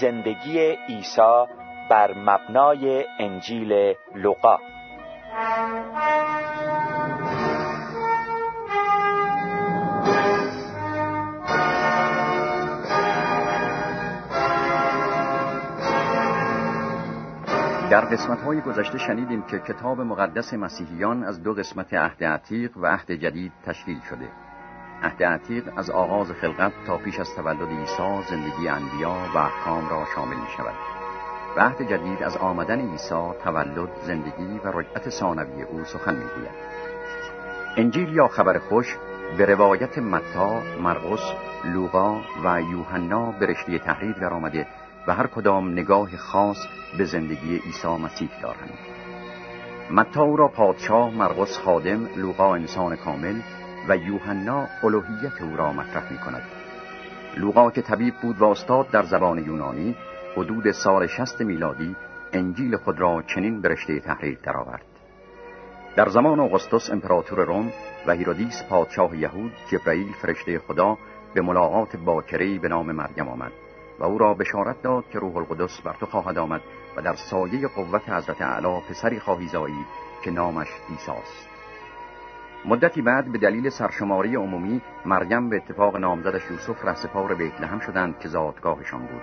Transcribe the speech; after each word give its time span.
زندگی 0.00 0.58
عیسی 0.88 1.44
بر 1.90 2.14
مبنای 2.14 3.04
انجیل 3.18 3.94
لوقا. 4.14 4.58
در 17.90 18.00
قسمت 18.00 18.40
های 18.40 18.60
گذشته 18.60 18.98
شنیدیم 18.98 19.42
که 19.42 19.58
کتاب 19.58 20.00
مقدس 20.00 20.54
مسیحیان 20.54 21.24
از 21.24 21.42
دو 21.42 21.54
قسمت 21.54 21.94
عهد 21.94 22.24
عتیق 22.24 22.76
و 22.76 22.86
عهد 22.86 23.12
جدید 23.12 23.52
تشکیل 23.66 24.00
شده. 24.00 24.45
عهد 25.02 25.22
عتیق 25.22 25.72
از 25.76 25.90
آغاز 25.90 26.32
خلقت 26.32 26.72
تا 26.86 26.96
پیش 26.96 27.18
از 27.18 27.34
تولد 27.34 27.68
عیسی 27.68 28.22
زندگی 28.30 28.68
انبیا 28.68 29.16
و 29.34 29.38
احکام 29.38 29.88
را 29.88 30.04
شامل 30.14 30.36
می 30.36 30.50
شود 30.56 30.74
و 31.56 31.60
عهد 31.60 31.82
جدید 31.82 32.22
از 32.22 32.36
آمدن 32.36 32.80
عیسی 32.80 33.30
تولد 33.44 33.88
زندگی 34.02 34.60
و 34.64 34.70
رجعت 34.74 35.10
ثانوی 35.10 35.62
او 35.62 35.84
سخن 35.84 36.14
می‌گوید. 36.14 36.76
انجیل 37.76 38.08
یا 38.08 38.28
خبر 38.28 38.58
خوش 38.58 38.96
به 39.38 39.44
روایت 39.46 39.98
متا، 39.98 40.62
مرقس، 40.82 41.32
لوقا 41.64 42.20
و 42.44 42.62
یوحنا 42.62 43.30
به 43.30 43.46
رشته 43.46 43.78
تحریر 43.78 44.12
درآمده 44.12 44.66
و 45.06 45.14
هر 45.14 45.26
کدام 45.26 45.72
نگاه 45.72 46.16
خاص 46.16 46.66
به 46.98 47.04
زندگی 47.04 47.56
عیسی 47.56 47.88
مسیح 47.88 48.30
دارند. 48.42 48.78
متا 49.90 50.22
او 50.22 50.36
را 50.36 50.48
پادشاه 50.48 51.10
مرقس 51.10 51.58
خادم 51.58 52.08
لوقا 52.16 52.54
انسان 52.54 52.96
کامل 52.96 53.40
و 53.88 53.96
یوحنا 53.96 54.66
الوهیت 54.82 55.42
او 55.42 55.56
را 55.56 55.72
مطرح 55.72 56.12
می 56.12 56.18
کند 56.18 56.42
لوقا 57.36 57.70
که 57.70 57.82
طبیب 57.82 58.14
بود 58.22 58.38
و 58.38 58.44
استاد 58.44 58.90
در 58.90 59.02
زبان 59.02 59.38
یونانی 59.38 59.96
حدود 60.36 60.70
سال 60.70 61.06
شصت 61.06 61.40
میلادی 61.40 61.96
انجیل 62.32 62.76
خود 62.76 63.00
را 63.00 63.22
چنین 63.22 63.60
به 63.60 63.68
رشته 63.68 64.00
تحریر 64.00 64.38
درآورد. 64.42 64.84
در 65.96 66.08
زمان 66.08 66.40
آگوستوس 66.40 66.90
امپراتور 66.90 67.44
روم 67.44 67.72
و 68.06 68.12
هیرودیس 68.12 68.62
پادشاه 68.70 69.16
یهود 69.16 69.52
جبرئیل 69.70 70.12
فرشته 70.12 70.58
خدا 70.58 70.98
به 71.34 71.42
ملاقات 71.42 71.96
باکره‌ای 71.96 72.58
به 72.58 72.68
نام 72.68 72.92
مریم 72.92 73.28
آمد 73.28 73.52
و 73.98 74.04
او 74.04 74.18
را 74.18 74.34
بشارت 74.34 74.82
داد 74.82 75.04
که 75.12 75.18
روح 75.18 75.36
القدس 75.36 75.80
بر 75.80 75.94
تو 76.00 76.06
خواهد 76.06 76.38
آمد 76.38 76.60
و 76.96 77.02
در 77.02 77.14
سایه 77.14 77.68
قوت 77.68 78.08
حضرت 78.08 78.42
اعلی 78.42 78.80
پسری 78.90 79.20
خواهی 79.20 79.48
زایید 79.48 79.86
که 80.24 80.30
نامش 80.30 80.68
عیسی 80.88 81.55
مدتی 82.64 83.02
بعد 83.02 83.32
به 83.32 83.38
دلیل 83.38 83.68
سرشماری 83.68 84.36
عمومی 84.36 84.80
مریم 85.04 85.48
به 85.48 85.56
اتفاق 85.56 85.96
نامزدش 85.96 86.50
یوسف 86.50 86.84
رهسپار 86.84 87.34
بیت 87.34 87.60
لحم 87.60 87.78
شدند 87.78 88.18
که 88.18 88.28
زادگاهشان 88.28 89.00
بود 89.00 89.22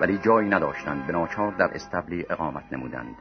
ولی 0.00 0.18
جایی 0.18 0.48
نداشتند 0.48 1.06
به 1.06 1.12
ناچار 1.12 1.52
در 1.52 1.70
استبلی 1.74 2.26
اقامت 2.30 2.64
نمودند. 2.72 3.16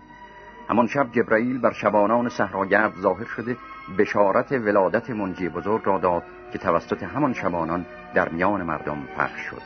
همان 0.69 0.87
شب 0.87 1.11
جبرائیل 1.11 1.57
بر 1.57 1.71
شبانان 1.71 2.29
صحراگرد 2.29 2.93
ظاهر 3.01 3.25
شده 3.25 3.57
بشارت 3.97 4.51
ولادت 4.51 5.09
منجی 5.09 5.49
بزرگ 5.49 5.81
را 5.85 5.97
داد 5.97 6.23
که 6.53 6.57
توسط 6.57 7.03
همان 7.03 7.33
شبانان 7.33 7.85
در 8.13 8.29
میان 8.29 8.63
مردم 8.63 8.97
پخش 9.17 9.39
شد. 9.41 9.61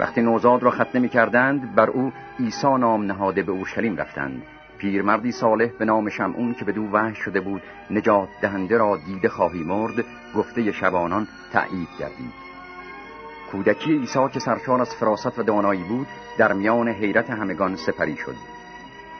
وقتی 0.00 0.22
نوزاد 0.22 0.62
را 0.62 0.70
ختنه 0.70 1.00
می 1.00 1.08
کردند 1.08 1.74
بر 1.74 1.90
او 1.90 2.12
عیسی 2.40 2.76
نام 2.78 3.02
نهاده 3.02 3.42
به 3.42 3.52
اورشلیم 3.52 3.96
رفتند. 3.96 4.42
پیرمردی 4.78 5.32
صالح 5.32 5.66
به 5.78 5.84
نام 5.84 6.08
شمعون 6.08 6.54
که 6.54 6.64
به 6.64 6.72
دو 6.72 6.82
وحش 6.82 7.18
شده 7.18 7.40
بود 7.40 7.62
نجات 7.90 8.28
دهنده 8.40 8.76
را 8.76 8.96
دیده 9.06 9.28
خواهی 9.28 9.62
مرد 9.62 10.04
گفته 10.34 10.72
شبانان 10.72 11.28
تأیید 11.52 11.88
گردید. 11.98 12.32
کودکی 13.52 13.98
عیسی 13.98 14.28
که 14.32 14.40
سرشار 14.40 14.80
از 14.80 14.94
فراست 14.94 15.38
و 15.38 15.42
دانایی 15.42 15.84
بود 15.84 16.06
در 16.38 16.52
میان 16.52 16.88
حیرت 16.88 17.30
همگان 17.30 17.76
سپری 17.76 18.16
شد. 18.16 18.34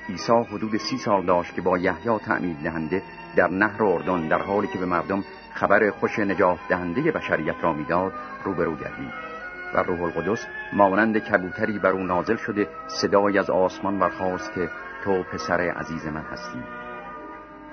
عیسی 0.09 0.33
حدود 0.33 0.77
سی 0.77 0.99
سال 0.99 1.27
داشت 1.27 1.55
که 1.55 1.61
با 1.61 1.79
یحیی 1.79 2.19
تعمید 2.19 2.57
دهنده 2.63 3.03
در 3.37 3.51
نهر 3.51 3.85
اردن 3.85 4.29
در 4.29 4.43
حالی 4.43 4.67
که 4.67 4.79
به 4.79 4.87
مردم 4.87 5.25
خبر 5.55 5.91
خوش 5.91 6.19
نجات 6.19 6.59
دهنده 6.69 7.13
بشریت 7.13 7.57
را 7.63 7.73
می‌داد 7.73 8.13
روبرو 8.45 8.77
گردید. 8.77 9.29
و 9.75 9.83
روح 9.83 10.03
القدس 10.03 10.47
مانند 10.73 11.19
کبوتری 11.19 11.79
بر 11.79 11.91
او 11.91 12.03
نازل 12.03 12.37
شده 12.37 12.69
صدای 12.87 13.39
از 13.39 13.51
آسمان 13.51 13.99
برخاست 13.99 14.55
که 14.55 14.69
تو 15.05 15.23
پسر 15.23 15.61
عزیز 15.61 16.07
من 16.07 16.25
هستی. 16.33 16.59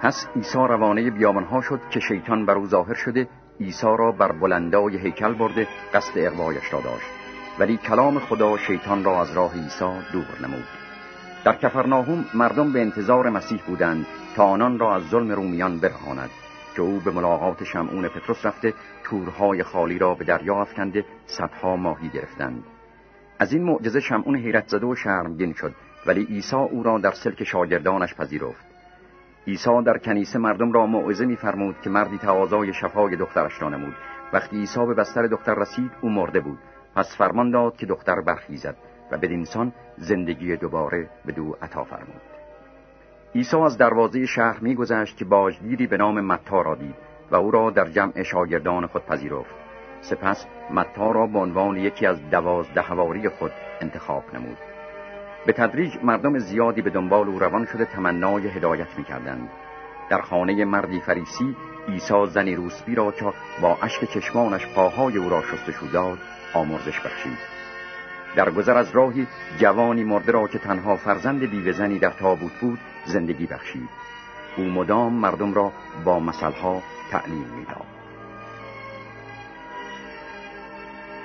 پس 0.02 0.28
عیسی 0.36 0.58
روانه 0.58 1.12
بیابانها 1.12 1.62
شد 1.62 1.82
که 1.90 2.00
شیطان 2.00 2.46
بر 2.46 2.54
او 2.54 2.68
ظاهر 2.68 2.94
شده 2.94 3.28
عیسی 3.60 3.88
را 3.88 4.12
بر 4.12 4.32
بلندای 4.32 4.98
هیکل 4.98 5.34
برده 5.34 5.68
قصد 5.94 6.18
اقوایش 6.18 6.74
را 6.74 6.82
داشت. 6.82 7.08
ولی 7.60 7.78
کلام 7.78 8.20
خدا 8.20 8.58
شیطان 8.58 9.04
را 9.04 9.22
از 9.22 9.34
راه 9.34 9.54
عیسی 9.54 10.00
دور 10.14 10.48
نمود. 10.48 10.66
در 11.46 11.56
کفرناهم 11.56 12.26
مردم 12.34 12.74
به 12.74 12.82
انتظار 12.82 13.30
مسیح 13.30 13.62
بودند 13.68 14.06
تا 14.36 14.44
آنان 14.44 14.80
را 14.80 14.96
از 14.96 15.04
ظلم 15.04 15.32
رومیان 15.32 15.80
برهاند 15.80 16.30
که 16.76 16.82
او 16.82 17.00
به 17.00 17.12
ملاقات 17.12 17.64
شمعون 17.64 18.08
پتروس 18.08 18.46
رفته 18.46 18.74
تورهای 19.04 19.64
خالی 19.64 20.00
را 20.00 20.14
به 20.14 20.26
دریا 20.26 20.62
افکنده 20.62 21.06
صدها 21.26 21.76
ماهی 21.76 22.10
گرفتند. 22.10 22.64
از 23.40 23.54
این 23.54 23.64
معجزه 23.64 24.00
شمعون 24.00 24.36
حیرت 24.36 24.68
زده 24.68 24.86
و 24.86 24.96
شرمگین 24.96 25.54
شد. 25.54 25.76
ولی 26.08 26.26
عیسی 26.26 26.56
او 26.56 26.84
را 26.84 26.98
در 26.98 27.12
سلک 27.12 27.44
شاگردانش 27.44 28.16
پذیرفت. 28.16 28.66
عیسی 29.48 29.84
در 29.86 29.98
کنیسه 29.98 30.40
مردم 30.40 30.72
را 30.72 30.86
موعظه 30.86 31.26
می‌فرمود 31.26 31.76
که 31.84 31.90
مردی 31.90 32.18
تقاضای 32.18 32.74
شفای 32.74 33.16
دخترش 33.16 33.62
را 33.62 33.70
نمود. 33.70 33.96
وقتی 34.34 34.58
عیسی 34.58 34.86
به 34.86 34.94
بستر 34.94 35.28
دختر 35.28 35.54
رسید 35.54 35.92
او 36.02 36.10
مرده 36.10 36.40
بود. 36.40 36.60
پس 36.96 37.18
فرمان 37.18 37.52
داد 37.52 37.78
که 37.78 37.86
دختر 37.86 38.22
برخیزد 38.22 38.76
و 39.12 39.18
بدینسان 39.18 39.74
زندگی 39.98 40.56
دوباره 40.56 41.10
به 41.26 41.32
دو 41.32 41.56
عطا 41.62 41.84
فرمود. 41.84 42.22
عیسی 43.36 43.58
از 43.58 43.78
دروازه 43.78 44.26
شهر 44.26 44.60
میگذشت 44.60 45.18
که 45.18 45.26
باجگیری 45.26 45.88
به 45.88 45.98
نام 45.98 46.22
متا 46.22 46.62
را 46.62 46.76
دید 46.76 46.96
و 47.32 47.36
او 47.36 47.52
را 47.52 47.70
در 47.70 47.86
جمع 47.86 48.24
شاگردان 48.24 48.88
خود 48.88 49.06
پذیرفت. 49.06 49.56
سپس 50.02 50.46
متا 50.72 51.12
را 51.12 51.28
به 51.28 51.40
عنوان 51.40 51.78
یکی 51.78 52.06
از 52.06 52.30
دوازده 52.30 52.82
هواری 52.82 53.30
خود 53.30 53.52
انتخاب 53.82 54.24
نمود. 54.34 54.75
به 55.46 55.54
تدریج 55.54 55.98
مردم 56.04 56.40
زیادی 56.40 56.82
به 56.82 56.90
دنبال 56.90 57.28
او 57.28 57.40
روان 57.40 57.66
شده 57.66 57.86
تمنای 57.86 58.48
هدایت 58.48 58.98
می‌کردند. 58.98 59.50
در 60.10 60.22
خانه 60.22 60.66
مردی 60.66 61.00
فریسی 61.00 61.56
عیسی 61.88 62.26
زنی 62.26 62.56
روسبی 62.56 62.96
را 62.96 63.12
که 63.12 63.34
با 63.62 63.78
اشک 63.82 64.06
چشمانش 64.06 64.68
پاهای 64.68 65.18
او 65.18 65.30
را 65.30 65.42
شستشو 65.42 65.86
داد 65.94 66.18
آمرزش 66.54 67.00
بخشید. 67.00 67.38
در 68.36 68.52
گذر 68.52 68.78
از 68.78 68.92
راهی 68.92 69.28
جوانی 69.58 70.04
مرده 70.04 70.32
را 70.32 70.48
که 70.48 70.60
تنها 70.60 70.96
فرزند 70.96 71.50
بیوه 71.50 71.72
زنی 71.72 72.00
در 72.00 72.12
تابوت 72.12 72.54
بود 72.62 72.80
زندگی 73.06 73.46
بخشید. 73.46 73.90
او 74.58 74.64
مدام 74.64 75.14
مردم 75.14 75.54
را 75.54 75.72
با 76.06 76.20
مثلها 76.20 76.82
تعلیم 77.12 77.48
می‌داد. 77.58 77.95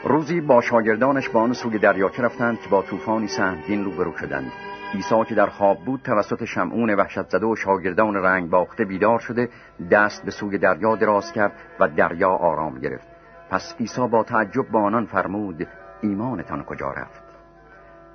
روزی 0.05 0.41
با 0.41 0.61
شاگردانش 0.61 1.29
با 1.29 1.41
آن 1.41 1.53
سوی 1.53 1.79
دریاچه 1.79 2.23
رفتند 2.23 2.61
که 2.61 2.69
با 2.69 2.83
طوفانی 2.83 3.27
سهمگین 3.27 3.85
روبرو 3.85 4.17
شدند. 4.17 4.53
عیسی 4.95 5.25
که 5.29 5.35
در 5.35 5.47
خواب 5.47 5.79
بود 5.85 6.01
توسط 6.05 6.45
شمعون 6.45 6.95
وحشت 6.95 7.29
زده 7.29 7.47
و 7.47 7.57
شاگردان 7.57 8.15
رنگ 8.15 8.51
باخته 8.51 8.85
بیدار 8.85 9.19
شده 9.19 9.49
دست 9.91 10.25
به 10.25 10.31
سوی 10.31 10.59
دریا 10.59 10.97
دراز 10.97 11.33
کرد 11.33 11.53
و 11.81 11.89
دریا 11.89 12.31
آرام 12.31 12.79
گرفت. 12.79 13.09
پس 13.51 13.75
عیسی 13.81 14.09
با 14.09 14.25
تعجب 14.25 14.69
با 14.73 14.83
آنان 14.83 15.07
فرمود 15.07 15.69
ایمانتان 16.03 16.65
کجا 16.65 16.91
رفت؟ 16.91 17.23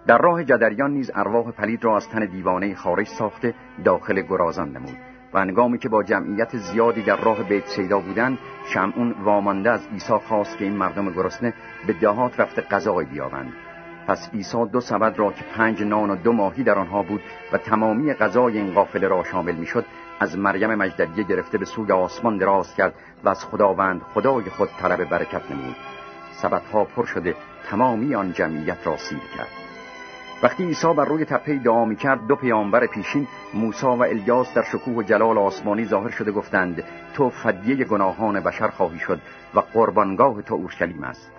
در 0.07 0.17
راه 0.17 0.44
جدریان 0.44 0.91
نیز 0.91 1.12
ارواح 1.16 1.52
پلید 1.52 1.84
را 1.84 1.96
از 1.96 2.09
تن 2.09 2.25
دیوانه 2.25 2.75
خارج 2.75 3.07
ساخته 3.07 3.53
داخل 3.84 4.22
گرازان 4.22 4.69
نمود. 4.69 5.14
و 5.35 5.38
انگامی 5.38 5.78
که 5.78 5.90
با 5.90 6.03
جمعیت 6.03 6.57
زیادی 6.57 7.01
در 7.01 7.16
راه 7.16 7.44
بیت 7.44 7.68
سیدا 7.68 8.00
بودند 8.00 8.38
شمعون 8.73 9.16
وامانده 9.23 9.72
از 9.72 9.88
عیسی 9.88 10.13
خواست 10.13 10.57
که 10.57 10.63
این 10.66 10.73
مردم 10.73 11.12
گرسنه 11.12 11.53
به 11.88 11.94
دهات 11.94 12.40
رفته 12.40 12.62
غذای 12.62 13.06
بیابند. 13.06 13.53
پس 14.07 14.29
عیسی 14.34 14.66
دو 14.72 14.82
سبد 14.82 15.20
را 15.20 15.32
که 15.32 15.43
پنج 15.58 15.84
نان 15.84 16.09
و 16.09 16.16
دو 16.16 16.34
ماهی 16.34 16.64
در 16.64 16.79
آنها 16.79 17.03
بود 17.03 17.22
و 17.52 17.58
تمامی 17.58 18.14
غذای 18.14 18.58
این 18.58 18.73
قافله 18.73 19.08
را 19.08 19.23
شامل 19.23 19.55
می‌شد 19.55 19.85
از 20.20 20.37
مریم 20.37 20.76
مجدلیه 20.76 21.23
گرفته 21.23 21.58
به 21.58 21.66
سوی 21.66 21.91
آسمان 21.91 22.38
دراز 22.38 22.76
کرد 22.76 22.93
و 23.23 23.29
از 23.29 23.46
خداوند 23.46 24.02
خدای 24.02 24.49
خود 24.49 24.70
طلب 24.79 25.09
برکت 25.09 25.52
نمود. 25.52 25.76
سبدها 26.31 26.85
پر 26.85 27.05
شده 27.05 27.35
تمامی 27.70 28.16
آن 28.16 28.34
جمعیت 28.34 28.88
را 28.88 28.97
سیر 28.97 29.20
کرد. 29.38 29.65
وقتی 30.43 30.66
عیسی 30.66 30.93
بر 30.93 31.05
روی 31.05 31.26
تپه 31.26 31.55
دعا 31.55 31.93
کرد 31.93 32.28
دو 32.28 32.35
پیامبر 32.35 32.87
پیشین 32.87 33.28
موسی 33.53 33.85
و 33.85 34.02
الیاس 34.02 34.53
در 34.53 34.64
شکوه 34.64 34.93
و 34.93 35.03
جلال 35.03 35.37
آسمانی 35.37 35.85
ظاهر 35.85 36.09
شده 36.09 36.32
گفتند 36.32 36.84
تو 37.14 37.29
فدیه 37.29 37.85
گناهان 37.85 38.40
بشر 38.40 38.67
خواهی 38.67 38.99
شد 38.99 39.20
و 39.53 39.59
قربانگاه 39.59 40.41
تو 40.41 40.55
اورشلیم 40.55 41.03
است. 41.03 41.32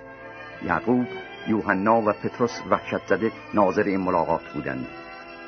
یعقوب 0.62 1.06
یوحنا 1.48 2.00
و 2.00 2.12
پتروس 2.12 2.62
وحشت 2.70 3.06
زده 3.06 3.32
ناظر 3.54 3.82
این 3.82 4.00
ملاقات 4.00 4.52
بودند. 4.54 4.86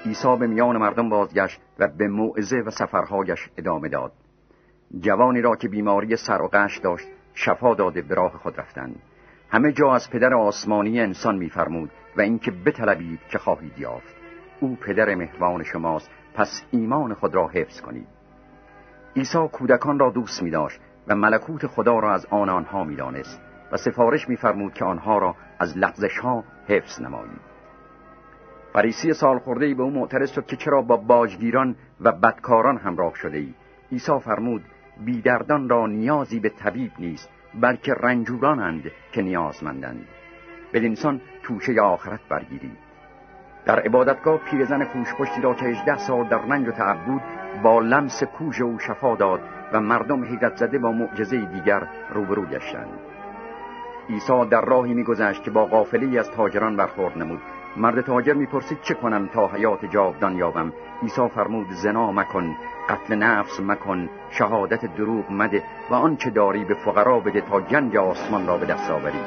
عیسی 0.07 0.37
به 0.37 0.47
میان 0.47 0.77
مردم 0.77 1.09
بازگشت 1.09 1.61
و 1.79 1.89
به 1.89 2.09
موعظه 2.09 2.57
و 2.57 2.71
سفرهایش 2.71 3.49
ادامه 3.57 3.89
داد. 3.89 4.13
جوانی 5.01 5.41
را 5.41 5.57
که 5.57 5.69
بیماری 5.69 6.17
سر 6.17 6.43
و 6.43 6.49
قش 6.53 6.79
داشت 6.79 7.09
شفا 7.35 7.75
داده 7.75 8.03
به 8.03 8.15
راه 8.15 8.33
خود 8.33 8.61
رفتند. 8.61 8.97
همه 9.51 9.73
جا 9.73 9.95
از 9.95 10.11
پدر 10.11 10.35
آسمانی 10.35 11.01
انسان 11.01 11.37
میفرمود 11.37 11.91
و 12.17 12.21
اینکه 12.21 12.51
بطلبید 12.51 13.21
که 13.31 13.39
خواهید 13.39 13.79
یافت. 13.79 14.15
او 14.61 14.77
پدر 14.77 15.15
مهربان 15.15 15.63
شماست 15.63 16.11
پس 16.35 16.63
ایمان 16.71 17.15
خود 17.15 17.35
را 17.35 17.49
حفظ 17.49 17.81
کنید. 17.81 18.07
عیسی 19.17 19.49
کودکان 19.53 19.99
را 19.99 20.11
دوست 20.11 20.43
می 20.43 20.51
داشت 20.51 20.81
و 21.09 21.15
ملکوت 21.15 21.67
خدا 21.67 21.99
را 21.99 22.15
از 22.15 22.27
آن 22.31 22.49
آنها 22.49 22.85
می 22.85 22.97
دانست 22.97 23.41
و 23.73 23.77
سفارش 23.77 24.29
میفرمود 24.29 24.75
که 24.75 24.85
آنها 24.85 25.19
را 25.19 25.35
از 25.59 25.79
لغزش 25.79 26.19
ها 26.19 26.45
حفظ 26.67 27.01
نمایید. 27.01 27.41
فریسی 28.73 29.13
سال 29.13 29.39
خورده 29.39 29.67
ای 29.67 29.75
به 29.75 29.83
او 29.83 29.91
معترض 29.91 30.31
شد 30.31 30.47
که 30.47 30.57
چرا 30.57 30.83
با 30.83 30.97
باجگیران 30.97 31.77
و 32.01 32.13
بدکاران 32.13 32.77
همراه 32.77 33.15
شده 33.15 33.39
ای 33.39 33.55
عیسی 33.93 34.19
فرمود 34.19 34.63
بیدردان 35.05 35.69
را 35.69 35.87
نیازی 35.87 36.41
به 36.41 36.49
طبیب 36.49 36.91
نیست. 36.99 37.31
بلکه 37.61 37.95
رنجورانند 37.95 38.91
که 39.13 39.23
نیازمندند. 39.23 40.09
بدینسان 40.73 41.21
توشه 41.43 41.81
آخرت 41.81 42.21
برگیرید 42.29 42.89
در 43.67 43.81
عبادتگاه 43.81 44.39
پیرزن 44.39 44.85
کوشپشتی 44.85 45.41
را 45.41 45.55
که 45.55 45.65
18 45.65 45.99
سال 45.99 46.29
در 46.29 46.39
رنج 46.39 46.69
و 46.69 46.73
تعب 46.73 47.05
بود 47.07 47.23
با 47.63 47.81
لمس 47.81 48.23
کوژ 48.23 48.61
او 48.61 48.79
شفا 48.79 49.17
داد 49.17 49.41
و 49.73 49.81
مردم 49.81 50.25
حیرت 50.25 50.57
زده 50.57 50.79
با 50.79 50.93
معجزه 50.93 51.45
دیگر 51.45 51.89
روبرو 52.15 52.47
گشتند. 52.47 52.99
عیسی 54.11 54.47
در 54.51 54.61
راهی 54.61 54.95
میگذشت 54.95 55.43
که 55.43 55.51
با 55.51 55.67
قافله 55.67 56.19
از 56.19 56.31
تاجران 56.31 56.77
برخورد 56.77 57.19
نمود. 57.19 57.41
مرد 57.79 58.01
تاجر 58.01 58.33
می‌پرسید 58.33 58.79
چه 58.83 58.95
کنم 58.95 59.27
تا 59.27 59.49
حیات 59.49 59.85
جاودان 59.85 60.37
یابم. 60.37 60.73
عیسی 61.03 61.29
فرمود 61.29 61.67
زنا 61.71 62.13
مکن 62.13 62.57
قتل 62.89 63.15
نفس 63.15 63.61
مکن 63.61 64.09
شهادت 64.31 64.97
دروغ 64.97 65.31
مده 65.31 65.63
و 65.91 65.95
آنچه 65.95 66.31
داری 66.31 66.65
به 66.65 66.75
فقرا 66.75 67.21
بده 67.21 67.41
تا 67.41 67.61
گنج 67.61 67.97
آسمان 67.97 68.47
را 68.47 68.57
به 68.57 68.67
دست 68.67 68.91
آوری. 68.91 69.19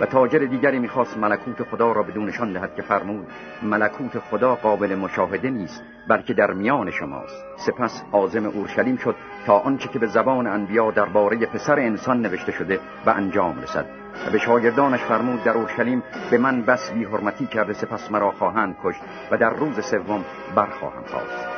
و 0.00 0.06
تاجر 0.06 0.38
دیگری 0.38 0.78
می‌خواست 0.78 1.18
ملکوت 1.18 1.62
خدا 1.62 1.92
را 1.92 2.02
بدونشان 2.02 2.52
دهد 2.52 2.74
که 2.74 2.82
فرمود 2.82 3.26
ملکوت 3.62 4.18
خدا 4.18 4.54
قابل 4.54 4.94
مشاهده 4.94 5.50
نیست 5.50 5.82
بلکه 6.08 6.34
در 6.34 6.52
میان 6.52 6.90
شماست. 6.90 7.44
سپس 7.56 8.02
عازم 8.12 8.46
اورشلیم 8.46 8.96
شد 8.96 9.16
تا 9.46 9.58
آنچه 9.58 9.88
که 9.88 9.98
به 9.98 10.06
زبان 10.06 10.46
انبیا 10.46 10.90
درباره 10.90 11.46
پسر 11.46 11.78
انسان 11.78 12.20
نوشته 12.22 12.52
شده 12.52 12.80
و 13.06 13.10
انجام 13.10 13.60
رسد. 13.60 13.99
و 14.26 14.30
به 14.30 14.38
شاگردانش 14.38 15.00
فرمود 15.00 15.44
در 15.44 15.52
اورشلیم 15.52 16.02
به 16.30 16.38
من 16.38 16.62
بس 16.62 16.90
بی 16.90 17.04
حرمتی 17.04 17.46
کرده 17.46 17.72
سپس 17.72 18.10
مرا 18.10 18.30
خواهند 18.30 18.76
کشت 18.84 19.00
و 19.30 19.36
در 19.36 19.50
روز 19.50 19.84
سوم 19.84 20.24
برخواهم 20.54 21.02
خواست. 21.02 21.48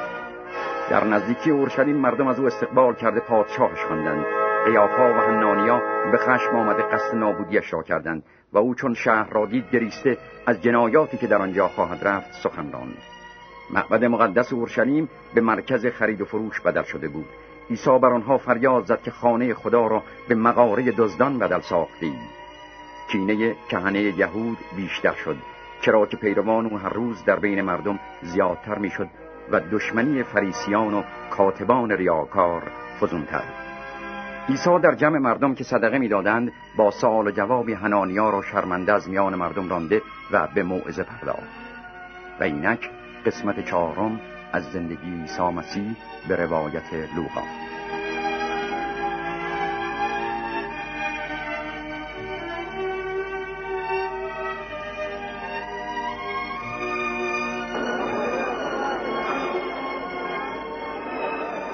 در 0.90 1.04
نزدیکی 1.04 1.50
اورشلیم 1.50 1.96
مردم 1.96 2.26
از 2.26 2.38
او 2.38 2.46
استقبال 2.46 2.94
کرده 2.94 3.20
پادشاهش 3.20 3.84
خواندند. 3.84 4.24
قیافا 4.64 5.10
و 5.10 5.20
هنانیا 5.20 5.82
به 6.12 6.18
خشم 6.18 6.56
آمده 6.56 6.82
قصد 6.82 7.14
نابودیش 7.14 7.72
را 7.72 7.82
کردند 7.82 8.22
و 8.52 8.58
او 8.58 8.74
چون 8.74 8.94
شهر 8.94 9.30
را 9.30 9.46
دید 9.46 9.70
گریسته 9.70 10.18
از 10.46 10.62
جنایاتی 10.62 11.16
که 11.16 11.26
در 11.26 11.42
آنجا 11.42 11.68
خواهد 11.68 12.08
رفت 12.08 12.32
سخن 12.32 12.72
راند. 12.72 12.98
معبد 13.70 14.04
مقدس 14.04 14.52
اورشلیم 14.52 15.08
به 15.34 15.40
مرکز 15.40 15.86
خرید 15.86 16.20
و 16.20 16.24
فروش 16.24 16.60
بدل 16.60 16.82
شده 16.82 17.08
بود. 17.08 17.26
عیسی 17.70 17.98
بر 17.98 18.08
آنها 18.08 18.38
فریاد 18.38 18.84
زد 18.84 19.02
که 19.02 19.10
خانه 19.10 19.54
خدا 19.54 19.86
را 19.86 20.02
به 20.28 20.34
مغاره 20.34 20.92
دزدان 20.92 21.38
بدل 21.38 21.60
ساخته 21.60 22.06
کینه 23.12 23.54
کهنه 23.68 24.00
یهود 24.00 24.58
بیشتر 24.76 25.14
شد 25.24 25.36
چرا 25.80 26.06
که 26.06 26.16
پیروان 26.16 26.66
او 26.66 26.78
هر 26.78 26.88
روز 26.88 27.24
در 27.24 27.38
بین 27.38 27.62
مردم 27.62 27.98
زیادتر 28.22 28.78
می‌شد 28.78 29.08
و 29.50 29.60
دشمنی 29.60 30.22
فریسیان 30.22 30.94
و 30.94 31.02
کاتبان 31.30 31.92
ریاکار 31.92 32.62
فزونتر. 33.00 33.42
عیسی 34.48 34.78
در 34.82 34.94
جمع 34.94 35.18
مردم 35.18 35.54
که 35.54 35.64
صدقه 35.64 35.98
می‌دادند 35.98 36.52
با 36.76 36.90
سوال 36.90 37.26
و 37.26 37.30
جوابی 37.30 37.72
هنانیا 37.72 38.30
را 38.30 38.42
شرمنده 38.42 38.92
از 38.92 39.08
میان 39.08 39.34
مردم 39.34 39.68
رانده 39.68 40.02
و 40.30 40.48
به 40.54 40.62
موعظه 40.62 41.02
پرداخت. 41.02 41.42
و 42.40 42.44
اینک 42.44 42.90
قسمت 43.26 43.64
چهارم 43.64 44.20
از 44.52 44.72
زندگی 44.72 45.20
عیسی 45.20 45.42
مسیح 45.42 45.96
به 46.28 46.36
روایت 46.36 46.92
لوقا. 47.16 47.71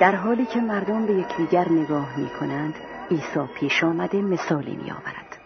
در 0.00 0.15
حالی 0.15 0.47
که 0.47 0.61
مردم 0.61 1.06
به 1.06 1.12
یکدیگر 1.12 1.67
نگاه 1.71 2.21
می 2.21 2.31
کنند 2.41 2.75
عیسی 3.11 3.49
پیش 3.61 3.85
آمده 3.85 4.23
مثالی 4.23 4.77
می 4.77 4.91
آورد 4.91 5.39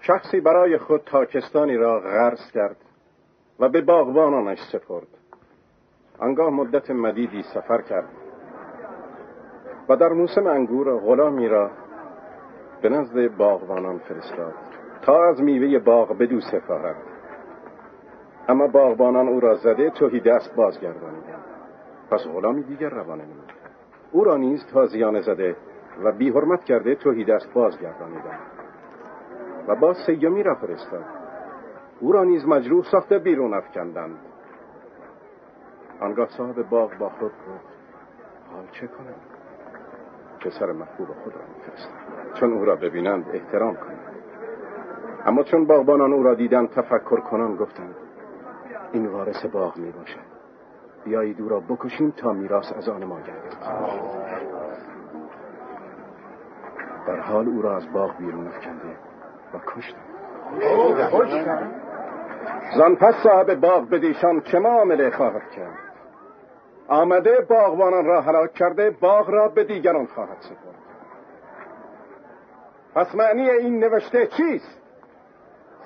شخصی 0.00 0.40
برای 0.40 0.78
خود 0.78 1.00
تاکستانی 1.06 1.76
را 1.76 2.00
غرس 2.00 2.50
کرد 2.54 2.76
و 3.60 3.68
به 3.68 3.80
باغبانانش 3.80 4.58
سپرد. 4.72 5.06
انگاه 6.20 6.50
مدت 6.50 6.90
مدیدی 6.90 7.42
سفر 7.42 7.82
کرد 7.82 8.08
و 9.88 9.96
در 9.96 10.08
موسم 10.08 10.46
انگور 10.46 11.00
غلامی 11.00 11.48
را 11.48 11.70
به 12.82 12.88
نزد 12.88 13.36
باغبانان 13.36 13.98
فرستاد 13.98 14.54
تا 15.02 15.28
از 15.28 15.40
میوه 15.40 15.78
باغ 15.78 16.18
بدو 16.18 16.40
سفارد 16.40 16.96
اما 18.48 18.66
باغبانان 18.66 19.28
او 19.28 19.40
را 19.40 19.54
زده 19.54 19.90
توهی 19.90 20.20
دست 20.20 20.54
بازگردانیدند. 20.56 21.35
پس 22.10 22.20
غلامی 22.34 22.62
دیگر 22.62 22.88
روانه 22.88 23.24
نمود. 23.24 23.52
او 24.12 24.24
را 24.24 24.36
نیز 24.36 24.66
تازیانه 24.72 25.20
زده 25.20 25.56
و 26.04 26.12
بی 26.12 26.30
حرمت 26.30 26.64
کرده 26.64 26.94
توهی 26.94 27.24
دست 27.24 27.52
بازگردانیدند. 27.54 28.40
و 29.68 29.76
باز 29.76 29.96
سیومی 30.06 30.42
را 30.42 30.54
فرستاد. 30.54 31.04
او 32.00 32.12
را 32.12 32.24
نیز 32.24 32.46
مجروح 32.46 32.84
ساخته 32.84 33.18
بیرون 33.18 33.54
افکندند. 33.54 34.18
آنگاه 36.00 36.28
صاحب 36.28 36.68
باغ 36.68 36.98
با 36.98 37.08
خود 37.08 37.32
گفت 37.32 37.76
حال 38.52 38.66
چه 38.72 38.86
کنم؟ 38.86 39.14
پسر 40.40 40.72
محبوب 40.72 41.08
خود 41.08 41.34
را 41.34 41.40
میفرستم. 41.54 42.40
چون 42.40 42.52
او 42.52 42.64
را 42.64 42.76
ببینند 42.76 43.26
احترام 43.32 43.74
کنند. 43.74 44.16
اما 45.26 45.42
چون 45.42 45.66
باغبانان 45.66 46.12
او 46.12 46.22
را 46.22 46.34
دیدند 46.34 46.70
تفکر 46.70 47.20
کنان 47.20 47.56
گفتند 47.56 47.94
این 48.92 49.06
وارث 49.06 49.46
باغ 49.46 49.76
می 49.76 49.90
باشد 49.90 50.35
بیایید 51.06 51.40
او 51.40 51.48
را 51.48 51.60
بکشیم 51.60 52.10
تا 52.10 52.32
میراث 52.32 52.72
از 52.72 52.88
آن 52.88 53.04
ما 53.04 53.20
گردد 53.20 53.56
در 57.06 57.20
حال 57.20 57.48
او 57.48 57.62
را 57.62 57.76
از 57.76 57.92
باغ 57.92 58.16
بیرون 58.16 58.46
افکنده 58.46 58.96
و 59.54 59.58
کشتند 59.66 60.16
زن 62.78 62.94
پس 62.94 63.14
صاحب 63.22 63.54
باغ 63.54 63.90
بدیشان 63.90 64.40
چه 64.40 64.58
معامله 64.58 65.10
خواهد 65.10 65.50
کرد؟ 65.50 65.78
آمده 66.88 67.40
باغبانان 67.48 68.04
را 68.04 68.20
هلاک 68.20 68.52
کرده 68.52 68.90
باغ 68.90 69.30
را 69.30 69.48
به 69.48 69.64
دیگران 69.64 70.06
خواهد 70.06 70.36
سپرد. 70.40 70.76
پس 72.94 73.14
معنی 73.14 73.50
این 73.50 73.78
نوشته 73.78 74.26
چیست؟ 74.26 74.78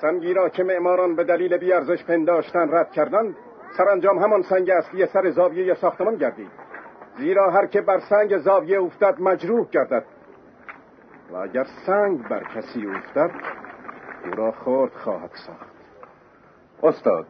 سنگی 0.00 0.35
را 0.35 0.49
که 0.49 0.64
معماران 0.64 1.16
به 1.16 1.25
دلیل 1.25 1.56
بیارزش 1.56 2.04
پنداشتن 2.04 2.75
رد 2.75 2.90
کردند 2.90 3.37
سرانجام 3.77 4.19
همان 4.19 4.43
سنگ 4.43 4.71
اصلی 4.71 5.07
سر 5.07 5.31
زاویه 5.31 5.75
ساختمان 5.75 6.17
گردید. 6.17 6.50
زیرا 7.19 7.50
هر 7.50 7.67
که 7.67 7.81
بر 7.81 7.99
سنگ 7.99 8.39
زاویه 8.39 8.81
افتد 8.83 9.21
مجروح 9.21 9.69
گردد. 9.71 10.05
و 11.33 11.37
اگر 11.37 11.65
سنگ 11.87 12.29
بر 12.29 12.45
کسی 12.45 12.87
افتد 12.87 13.31
او 14.25 14.31
را 14.31 14.53
خورد 14.53 14.93
خواهد 14.93 15.31
ساخت. 15.47 15.71
استاد 16.83 17.27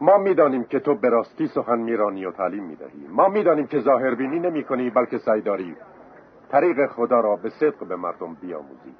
ما 0.00 0.18
می‌دانیم 0.18 0.64
که 0.64 0.80
تو 0.80 0.94
به 0.94 1.08
راستی 1.08 1.46
سخن 1.46 1.78
میرانی 1.78 2.26
و 2.26 2.32
تعلیم 2.32 2.64
می‌دهی. 2.64 3.06
ما 3.08 3.28
می‌دانیم 3.28 3.66
که 3.66 3.80
ظاهر 3.80 4.14
بینی 4.14 4.38
نمی 4.38 4.64
کنی 4.64 4.90
بلکه 4.90 5.18
سعی 5.18 5.40
داری 5.40 5.76
طریق 6.50 6.86
خدا 6.86 7.20
را 7.20 7.36
به 7.36 7.50
صدق 7.50 7.86
به 7.88 7.96
مردم 7.96 8.34
بیاموزی. 8.34 8.94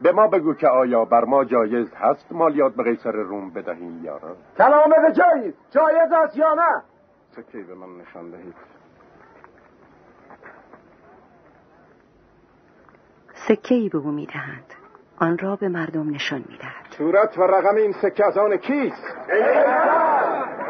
به 0.00 0.12
ما 0.12 0.28
بگو 0.28 0.54
که 0.54 0.68
آیا 0.68 1.04
بر 1.04 1.24
ما 1.24 1.44
جایز 1.44 1.94
هست 1.94 2.32
مالیات 2.32 2.74
به 2.74 2.82
قیصر 2.82 3.12
روم 3.12 3.50
بدهیم 3.50 4.04
یا 4.04 4.14
نه؟ 4.14 4.34
کلامه 4.58 4.96
به 5.06 5.12
جایز 5.12 5.54
جایز 5.70 6.12
است 6.12 6.36
یا 6.36 6.54
نه؟ 6.54 6.82
سکی 7.30 7.62
به 7.62 7.74
من 7.74 8.02
نشان 8.02 8.30
دهید؟ 8.30 8.54
سکه 13.48 13.74
ای 13.74 13.88
به 13.88 13.98
او 13.98 14.10
می‌دهند 14.10 14.74
آن 15.18 15.38
را 15.38 15.56
به 15.56 15.68
مردم 15.68 16.10
نشان 16.10 16.44
می‌دهد. 16.48 16.86
صورت 16.98 17.38
و 17.38 17.42
رقم 17.42 17.76
این 17.76 17.92
سکه 17.92 18.26
از 18.26 18.38
آن 18.38 18.56
کیست؟ 18.56 19.16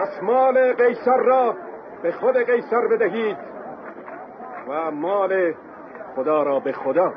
پس 0.00 0.22
مال 0.22 0.72
قیصر 0.72 1.16
را 1.16 1.56
به 2.02 2.12
خود 2.12 2.36
قیصر 2.36 2.88
بدهید 2.88 3.36
و 4.68 4.90
مال 4.90 5.54
خدا 6.16 6.42
را 6.42 6.60
به 6.60 6.72
خدا. 6.72 7.12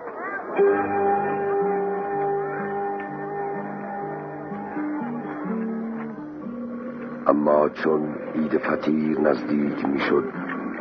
اما 7.30 7.70
چون 7.70 8.16
عید 8.36 8.58
فتیر 8.58 9.20
نزدیک 9.20 9.86
می‌شد 9.86 10.24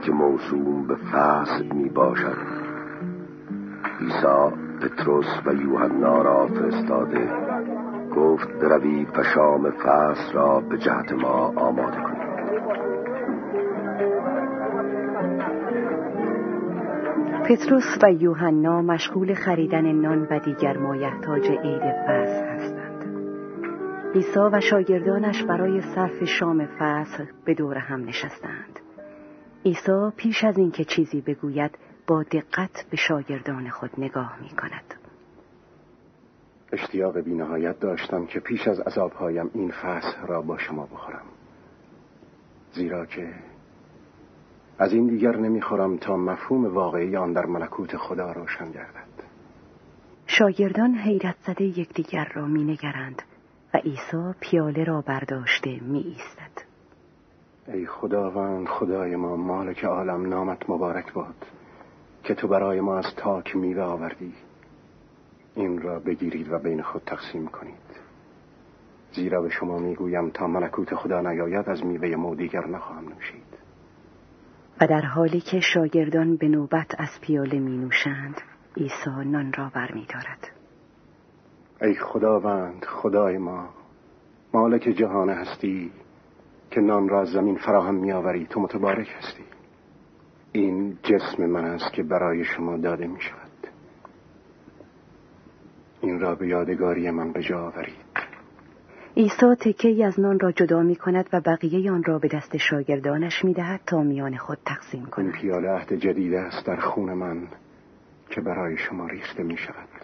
که 0.03 0.13
موسوم 0.13 0.87
به 0.87 0.97
فصل 0.97 1.65
می 1.75 1.89
باشد 1.89 2.37
عیسی 4.01 4.57
پتروس 4.81 5.27
و 5.47 5.53
یوحنا 5.53 6.23
را 6.23 6.47
فرستاده 6.47 7.29
گفت 8.17 8.49
بروید 8.49 9.19
و 9.19 9.23
شام 9.23 9.71
فصل 9.71 10.33
را 10.33 10.61
به 10.61 10.79
جهت 10.79 11.13
ما 11.13 11.53
آماده 11.57 11.97
کنید 11.97 12.29
پتروس 17.45 17.99
و 18.03 18.13
یوحنا 18.13 18.83
مشغول 18.83 19.35
خریدن 19.35 19.93
نان 19.93 20.27
و 20.31 20.39
دیگر 20.39 20.77
مایحتاج 20.77 21.51
عید 21.51 21.83
فصل 21.83 22.45
هستند. 22.45 22.78
عیسی 24.19 24.39
و 24.53 24.61
شاگردانش 24.61 25.43
برای 25.43 25.81
صرف 25.95 26.25
شام 26.25 26.67
فصل 26.67 27.25
به 27.45 27.55
دور 27.55 27.79
هم 27.79 28.05
نشستند. 28.05 28.81
عیسی 29.65 30.11
پیش 30.17 30.45
از 30.45 30.59
اینکه 30.59 30.85
چیزی 30.85 31.21
بگوید 31.21 31.79
با 32.07 32.23
دقت 32.23 32.87
به 32.91 32.97
شاگردان 32.97 33.71
خود 33.71 33.91
نگاه 33.99 34.39
می 34.43 34.49
کند. 34.49 34.95
اشتیاق 36.73 37.21
بینهایت 37.21 37.81
داشتم 37.81 38.27
که 38.27 38.41
پیش 38.41 38.69
از 38.69 38.81
عذابهایم 38.81 39.51
این 39.55 39.71
فصل 39.71 40.27
را 40.27 40.43
با 40.43 40.59
شما 40.59 40.87
بخورم 40.87 41.27
زیرا 42.73 43.07
که 43.07 43.35
از 44.79 44.93
این 44.93 45.07
دیگر 45.07 45.37
نمی‌خورم 45.37 45.97
تا 45.97 46.17
مفهوم 46.17 46.75
واقعی 46.75 47.17
آن 47.17 47.33
در 47.33 47.47
ملکوت 47.47 47.97
خدا 47.97 48.33
روشن 48.33 48.71
گردد 48.71 49.09
شاگردان 50.27 50.95
حیرت 50.95 51.37
زده 51.47 51.65
یکدیگر 51.65 52.33
را 52.35 52.47
مینگرند 52.47 53.23
و 53.79 53.81
عیسی 53.81 54.35
پیاله 54.41 54.85
را 54.85 55.01
برداشته 55.01 55.81
می 55.81 55.99
ایستد. 55.99 56.69
ای 57.69 57.87
خداوند 57.87 58.67
خدای 58.67 59.17
ما 59.17 59.37
مالک 59.37 59.85
عالم 59.85 60.29
نامت 60.29 60.71
مبارک 60.71 61.13
باد 61.13 61.47
که 62.25 62.35
تو 62.35 62.49
برای 62.49 62.81
ما 62.81 62.99
از 62.99 63.15
تاک 63.17 63.57
میوه 63.57 63.83
آوردی. 63.83 64.35
این 65.55 65.83
را 65.83 65.99
بگیرید 65.99 66.53
و 66.53 66.59
بین 66.59 66.83
خود 66.83 67.03
تقسیم 67.07 67.47
کنید. 67.47 67.99
زیرا 69.13 69.43
به 69.43 69.51
شما 69.51 69.79
می‌گویم 69.79 70.31
تا 70.31 70.47
ملکوت 70.47 70.95
خدا 70.95 71.21
نیاید 71.21 71.69
از 71.69 71.85
میوه 71.85 72.17
مو 72.17 72.35
دیگر 72.35 72.67
نخواهم 72.67 73.09
نوشید. 73.09 73.59
و 74.81 74.87
در 74.87 75.03
حالی 75.03 75.41
که 75.41 75.61
شاگردان 75.61 76.37
به 76.37 76.49
نوبت 76.49 76.95
از 76.99 77.21
پیاله 77.21 77.59
می 77.59 77.79
نوشند 77.79 78.41
عیسی 78.77 79.25
نان 79.25 79.53
را 79.53 79.71
برمیدارد. 79.75 80.58
ای 81.83 81.95
خداوند 81.95 82.85
خدای 82.85 83.39
ما 83.39 83.69
مالک 84.55 84.83
جهان 84.83 85.31
هستی 85.31 85.91
که 86.71 86.81
نان 86.81 87.09
را 87.09 87.21
از 87.21 87.29
زمین 87.29 87.57
فراهم 87.57 87.95
میآوری 87.95 88.47
تو 88.47 88.61
متبارک 88.61 89.09
هستی. 89.19 89.45
این 90.53 90.99
جسم 91.03 91.47
من 91.47 91.65
است 91.65 91.93
که 91.93 92.03
برای 92.03 92.45
شما 92.45 92.77
داده 92.77 93.07
می 93.07 93.21
شود 93.21 93.49
این 96.01 96.21
را 96.21 96.35
به 96.35 96.49
یادگاری 96.49 97.11
من 97.11 97.33
به 97.33 97.43
جا 97.43 97.59
آورید. 97.59 98.09
عیسی 99.17 99.55
تکه 99.61 100.07
از 100.07 100.21
نان 100.21 100.41
را 100.41 100.53
جدا 100.53 100.83
می 100.83 100.97
کند 100.97 101.29
و 101.33 101.41
بقیه 101.41 101.93
آن 101.93 102.05
را 102.05 102.19
به 102.19 102.29
دست 102.29 102.57
شاگردانش 102.57 103.45
می 103.45 103.55
دهد 103.55 103.81
تا 103.87 104.03
میان 104.03 104.37
خود 104.37 104.59
تقسیم 104.67 105.01
این 105.01 105.11
کند 105.11 105.33
پیاله 105.33 105.69
عهد 105.69 105.93
جدید 105.93 106.35
است 106.35 106.67
در 106.67 106.77
خون 106.77 107.13
من 107.13 107.49
که 108.31 108.41
برای 108.41 108.77
شما 108.77 109.07
ریخته 109.07 109.43
می 109.43 109.57
شود 109.57 109.98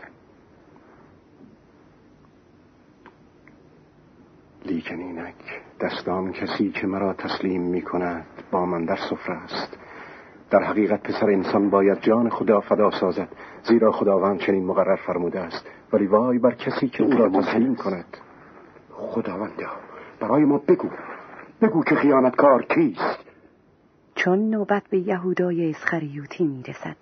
لیکن 4.64 5.00
اینک 5.00 5.34
دستان 5.80 6.32
کسی 6.32 6.70
که 6.70 6.86
مرا 6.86 7.12
تسلیم 7.12 7.62
می 7.62 7.82
کند 7.82 8.26
با 8.50 8.66
من 8.66 8.84
در 8.84 8.96
سفره 8.96 9.36
است. 9.36 9.78
در 10.50 10.62
حقیقت 10.62 11.02
پسر 11.02 11.26
انسان 11.26 11.70
باید 11.70 12.00
جان 12.00 12.30
خدا 12.30 12.60
فدا 12.60 12.90
سازد 12.90 13.28
زیرا 13.62 13.92
خداوند 13.92 14.40
چنین 14.40 14.64
مقرر 14.64 14.96
فرموده 14.96 15.40
است. 15.40 15.66
ولی 15.92 16.06
وای 16.06 16.38
بر 16.38 16.54
کسی 16.54 16.88
که 16.88 17.04
او 17.04 17.10
را 17.10 17.28
تسلیم 17.28 17.74
کند. 17.74 18.16
خداوندا 18.90 19.70
برای 20.20 20.44
ما 20.44 20.58
بگو. 20.58 20.88
بگو 21.62 21.84
که 21.84 21.94
خیانتکار 21.94 22.62
کیست. 22.62 23.24
چون 24.14 24.50
نوبت 24.50 24.82
به 24.90 24.98
یهودای 24.98 25.70
اسخریوتی 25.70 26.44
می 26.44 26.62
رسد 26.62 26.96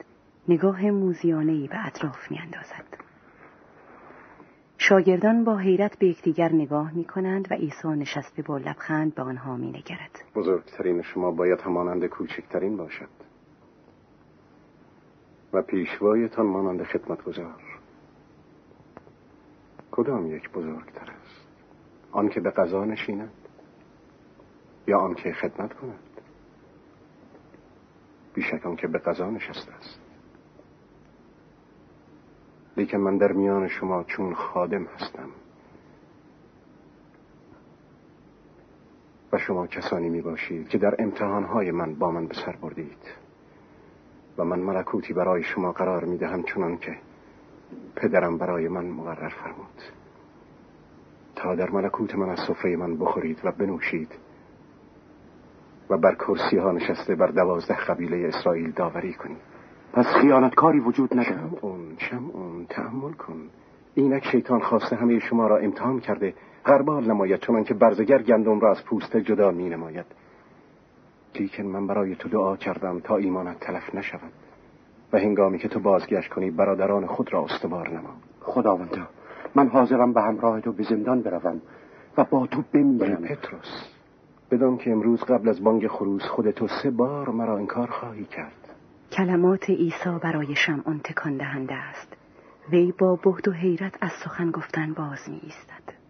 نگاه 0.49 0.91
موزیانه 0.91 1.69
به 1.69 1.87
اطراف 1.87 2.31
می 2.31 2.39
اندازد. 2.39 3.12
شاگردان 4.79 5.45
با 5.45 5.57
حیرت 5.57 5.99
به 5.99 6.07
یکدیگر 6.07 6.53
نگاه 6.53 6.97
می 6.97 7.05
کنند 7.05 7.49
و 7.51 7.55
عیسی 7.55 7.89
نشسته 7.89 8.43
با 8.43 8.59
لبخند 8.59 9.15
به 9.15 9.23
آنها 9.23 9.57
می 9.57 9.69
نگرد. 9.69 10.25
بزرگترین 10.35 11.03
شما 11.03 11.31
باید 11.31 11.61
همانند 11.61 12.07
کوچکترین 12.07 12.77
باشد. 12.77 13.09
و 15.53 15.63
پیشوایتان 15.63 16.47
مانند 16.47 16.83
خدمت 16.83 17.25
گذار 17.25 17.55
کدام 19.91 20.37
یک 20.37 20.51
بزرگتر 20.51 21.11
است؟ 21.11 21.47
آن 22.13 22.29
که 22.29 22.41
به 22.41 22.51
قضا 22.51 22.85
نشیند 22.85 23.33
یا 24.87 24.99
آن 24.99 25.15
که 25.15 25.33
خدمت 25.33 25.73
کند؟ 25.73 25.99
بیشک 28.35 28.67
آن 28.67 28.77
که 28.77 28.87
به 28.87 28.99
قضا 28.99 29.31
نشسته 29.31 29.73
است. 29.73 30.02
لیکن 32.77 32.99
من 32.99 33.17
در 33.17 33.33
میان 33.33 33.69
شما 33.69 34.05
چون 34.05 34.35
خادم 34.35 34.85
هستم. 34.85 35.29
و 39.33 39.39
شما 39.39 39.67
کسانی 39.67 40.09
می 40.09 40.21
باشید 40.21 40.69
که 40.69 40.79
در 40.79 40.95
امتحانهای 40.99 41.71
من 41.71 41.95
با 41.95 42.11
من 42.11 42.27
به 42.27 42.35
سر 42.35 42.57
بردید. 42.63 43.23
و 44.39 44.45
من 44.45 44.59
ملکوتی 44.59 45.13
برای 45.13 45.43
شما 45.43 45.73
قرار 45.73 46.05
می 46.05 46.19
دهم 46.19 46.43
چنان 46.43 46.77
که 46.77 46.99
پدرم 47.97 48.39
برای 48.39 48.69
من 48.69 48.85
مقرر 48.85 49.29
فرمود. 49.29 49.83
تا 51.37 51.55
در 51.55 51.71
ملکوت 51.71 52.15
من 52.15 52.29
از 52.29 52.39
سفره 52.49 52.77
من 52.77 52.97
بخورید 52.97 53.41
و 53.45 53.53
بنوشید 53.53 54.09
و 55.91 55.99
بر 55.99 56.15
کرسی 56.15 56.57
ها 56.57 56.73
نشسته 56.73 57.15
بر 57.15 57.27
دوازده 57.27 57.77
قبیله 57.77 58.29
اسرائیل 58.29 58.71
داوری 58.71 59.15
کنید. 59.15 59.52
پس 59.93 60.07
خیانتکاری 60.07 60.81
وجود 60.81 61.19
ندارد. 61.19 61.59
اون 61.61 61.97
اون 62.33 62.67
تحمل 62.67 63.13
کن. 63.13 63.49
اینک 63.95 64.25
شیطان 64.25 64.61
خواسته 64.61 64.97
همه 64.97 65.19
شما 65.19 65.47
را 65.47 65.59
امتحان 65.59 66.01
کرده 66.01 66.35
غربال 66.67 67.11
نماید 67.11 67.41
چنان 67.41 67.65
که 67.65 67.75
برزگر 67.75 68.23
گندم 68.23 68.61
را 68.61 68.71
از 68.71 68.85
پوسته 68.85 69.23
جدا 69.23 69.51
می 69.51 69.69
نماید 69.69 70.07
لیکن 71.35 71.63
من 71.63 71.87
برای 71.87 72.15
تو 72.15 72.29
دعا 72.29 72.57
کردم 72.57 73.01
تا 73.01 73.17
ایمانت 73.17 73.61
تلف 73.61 73.95
نشود 73.95 74.33
و 75.13 75.19
هنگامی 75.19 75.59
که 75.59 75.69
تو 75.69 75.81
بازگشت 75.81 76.29
کنی 76.29 76.51
برادران 76.51 77.07
خود 77.07 77.33
را 77.33 77.45
استوار 77.45 77.89
نما. 77.89 78.15
خداوندا 78.41 79.09
من 79.55 79.69
حاضرم 79.69 80.13
به 80.13 80.23
همراه 80.23 80.61
تو 80.61 80.73
به 80.73 80.83
زندان 80.83 81.23
بروم 81.23 81.61
و 82.19 82.25
با 82.25 82.47
تو 82.47 82.63
بمیرم. 82.73 83.23
پتروس 83.23 83.89
بدان 84.51 84.77
که 84.77 84.91
امروز 84.91 85.25
قبل 85.25 85.49
از 85.49 85.65
بانگ 85.65 85.87
خروس 85.87 86.23
خود 86.23 86.51
تو 86.51 86.69
سه 86.83 86.91
بار 86.91 87.31
مرا 87.31 87.57
انکار 87.57 87.87
خواهی 87.87 88.25
کرد. 88.25 88.62
کلمات 89.13 89.71
عیسی 89.71 90.19
برای 90.23 90.55
شمعون 90.57 90.99
تکان 90.99 91.37
دهنده 91.37 91.75
است. 91.75 92.17
وی 92.71 92.93
با 92.99 93.17
بهد 93.17 93.49
و 93.49 93.53
حیرت 93.53 93.99
از 94.01 94.11
سخن 94.25 94.51
گفتن 94.51 94.93
باز 94.93 95.19
می 95.29 95.41
ایستد 95.43 96.03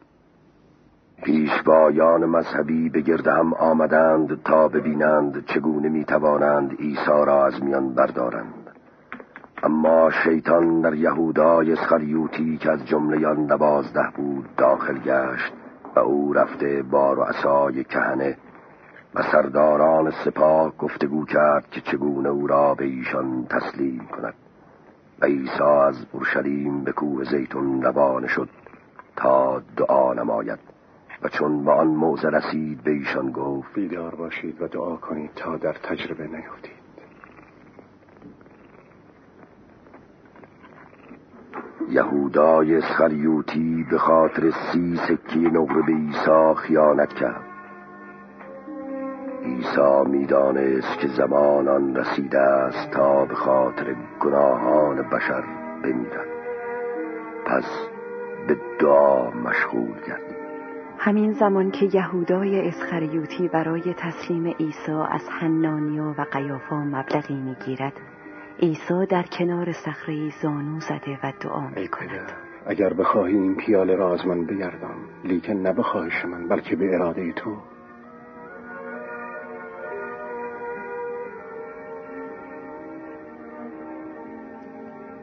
پیشوایان 1.22 2.24
مذهبی 2.24 2.88
به 2.88 3.00
گرد 3.00 3.28
هم 3.28 3.54
آمدند 3.54 4.42
تا 4.42 4.68
ببینند 4.68 5.46
چگونه 5.46 5.88
می 5.88 6.04
توانند 6.04 6.80
عیسی 6.80 7.24
را 7.26 7.46
از 7.46 7.62
میان 7.62 7.94
بردارند. 7.94 8.70
اما 9.62 10.10
شیطان 10.24 10.80
در 10.80 10.94
یهودای 10.94 11.72
اسخریوتی 11.72 12.56
که 12.56 12.70
از 12.70 12.86
جمله 12.86 13.26
آن 13.26 13.46
دوازده 13.46 14.10
بود 14.16 14.48
داخل 14.56 14.98
گشت 14.98 15.52
و 15.96 15.98
او 15.98 16.32
رفته 16.32 16.82
بار 16.90 17.18
و 17.18 17.22
عصای 17.22 17.84
کهنه 17.84 18.36
و 19.14 19.22
سرداران 19.22 20.10
سپاه 20.24 20.76
گفتگو 20.78 21.24
کرد 21.24 21.70
که 21.70 21.80
چگونه 21.80 22.28
او 22.28 22.46
را 22.46 22.74
به 22.74 22.84
ایشان 22.84 23.46
تسلیم 23.46 24.08
کند. 24.12 24.34
و 25.20 25.24
عیسی 25.24 25.62
از 25.62 26.06
اورشلیم 26.12 26.84
به 26.84 26.92
کوه 26.92 27.24
زیتون 27.24 27.82
روانه 27.82 28.28
شد 28.28 28.48
تا 29.16 29.62
دعا 29.76 30.14
نماید. 30.14 30.58
و 31.22 31.28
چون 31.28 31.64
به 31.64 31.72
آن 31.72 31.86
موزه 31.86 32.28
رسید 32.28 32.82
به 32.82 32.90
ایشان 32.90 33.30
گفت 33.30 33.74
بیدار 33.74 34.14
باشید 34.14 34.62
و 34.62 34.68
دعا 34.68 34.96
کنید 34.96 35.30
تا 35.36 35.56
در 35.56 35.72
تجربه 35.72 36.26
نیفتید. 36.26 36.82
یهودای 41.90 42.76
اسخریوتی 42.76 43.86
به 43.90 43.98
خاطر 43.98 44.50
سی 44.50 44.96
سکی 44.96 45.40
نقره 45.40 45.82
به 45.82 45.92
عیسی 45.92 46.54
خیانت 46.56 47.12
کرد. 47.12 47.51
عیسی 49.72 50.10
می‌دانست 50.10 50.98
که 50.98 51.08
زمان 51.08 51.68
آن 51.68 51.96
رسیده 51.96 52.38
است 52.38 52.90
تا 52.90 53.24
به 53.24 53.34
خاطر 53.34 53.96
گناهان 54.20 55.02
بشر 55.02 55.44
بمیرد. 55.84 56.28
پس 57.46 57.64
به 58.48 58.56
دعا 58.80 59.30
مشغول 59.30 59.94
گردید. 60.08 60.42
همین 60.98 61.32
زمان 61.32 61.70
که 61.70 61.88
یهودای 61.92 62.68
اسخریوتی 62.68 63.48
برای 63.48 63.94
تسلیم 63.94 64.46
عیسی 64.46 64.92
از 65.10 65.28
حنانیا 65.40 66.14
و 66.18 66.26
قیافا 66.32 66.76
مبلغی 66.76 67.34
می‌گیرد 67.34 67.92
عیسی 68.62 69.06
در 69.08 69.22
کنار 69.22 69.72
صخره 69.72 70.30
زانو 70.42 70.80
زده 70.80 71.18
و 71.22 71.32
دعا 71.40 71.68
می 71.76 71.88
کند 71.88 72.32
اگر 72.66 72.92
بخواهی 72.92 73.34
این 73.34 73.56
پیاله 73.56 73.96
را 73.96 74.14
از 74.14 74.26
من 74.26 74.44
بگردم 74.46 74.96
لیکن 75.24 75.52
نه 75.52 75.72
به 75.72 75.82
خواهش 75.82 76.24
من 76.24 76.48
بلکه 76.48 76.76
به 76.76 76.94
اراده 76.94 77.32
تو. 77.32 77.56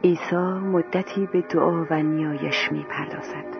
عیسی 0.03 0.35
مدتی 0.71 1.29
به 1.33 1.41
دعا 1.41 1.85
و 1.89 2.03
نیایش 2.03 2.71
می 2.71 2.85
پردازد 2.89 3.59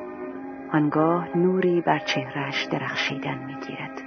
آنگاه 0.73 1.37
نوری 1.37 1.81
بر 1.81 1.99
چهرش 1.99 2.65
درخشیدن 2.71 3.37
می 3.47 3.55
گیرد 3.67 4.01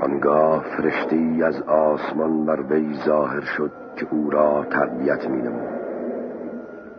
آنگاه 0.00 0.64
فرشتی 0.64 1.42
از 1.42 1.62
آسمان 1.62 2.46
بر 2.46 2.62
وی 2.62 2.94
ظاهر 2.94 3.40
شد 3.40 3.72
که 3.96 4.06
او 4.10 4.30
را 4.30 4.64
تربیت 4.64 5.28
می 5.28 5.42
نمود 5.42 5.80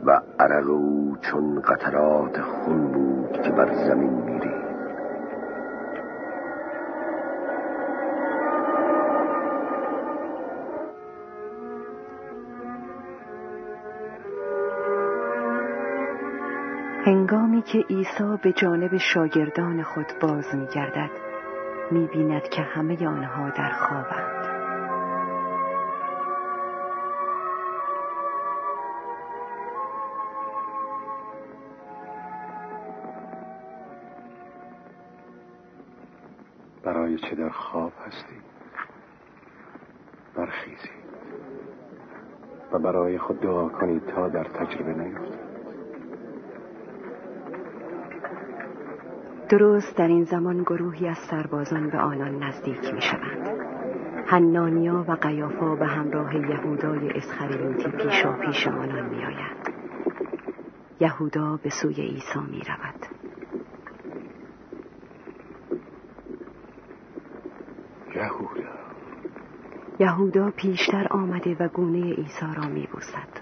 و 0.06 0.22
عرق 0.40 0.70
او 0.70 1.18
چون 1.22 1.62
قطرات 1.62 2.42
خون 2.42 2.92
بود 2.92 3.42
که 3.42 3.52
بر 3.52 3.74
زمین 3.74 4.14
میری 4.14 4.59
هنگامی 17.10 17.62
که 17.62 17.80
عیسی 17.80 18.38
به 18.44 18.54
جانب 18.54 18.98
شاگردان 18.98 19.84
خود 19.84 20.06
باز 20.22 20.46
می 20.56 20.68
گردد 20.68 21.10
می 21.92 22.08
بیند 22.08 22.42
که 22.42 22.62
همه 22.62 23.08
آنها 23.08 23.50
در 23.50 23.72
خوابند. 23.72 24.50
برای 36.84 37.18
چه 37.18 37.36
در 37.36 37.50
خواب 37.50 37.92
هستی 38.06 38.42
برخیزید. 40.36 41.00
و 42.72 42.80
برای 42.80 43.18
خود 43.18 43.40
دعا 43.40 43.70
کنید 43.70 44.06
تا 44.06 44.30
در 44.30 44.44
تجربه 44.44 44.94
نیفتید 44.94 45.49
درست 49.50 49.96
در 49.96 50.08
این 50.08 50.24
زمان 50.24 50.62
گروهی 50.64 51.08
از 51.08 51.18
سربازان 51.18 51.90
به 51.90 51.98
آنان 51.98 52.44
نزدیک 52.44 52.94
می 52.94 53.02
شوند 53.02 53.48
هنانیا 54.28 55.06
و 55.08 55.12
قیافا 55.12 55.76
به 55.76 55.86
همراه 55.86 56.36
یهودای 56.36 57.10
اسخریوتی 57.10 57.92
پیشا 57.92 58.34
پیش 58.34 58.68
آنان 58.68 59.10
می 59.10 59.26
آیند. 59.26 59.70
یهودا 61.00 61.60
به 61.64 61.70
سوی 61.70 61.94
عیسی 61.94 62.40
می 62.52 62.62
رود. 62.62 63.06
یهودا 68.16 68.70
یهودا 70.00 70.52
پیشتر 70.52 71.08
آمده 71.12 71.56
و 71.60 71.68
گونه 71.68 72.14
عیسی 72.14 72.46
را 72.58 72.68
می 72.68 72.88
بوسد. 72.94 73.39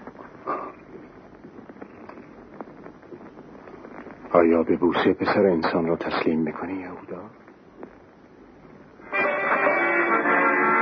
به 4.62 4.76
بوسه 4.76 5.12
پسر 5.12 5.46
انسان 5.46 5.86
را 5.86 5.96
تسلیم 5.96 6.40
می‌کنی 6.40 6.74
یهودا؟ 6.74 7.22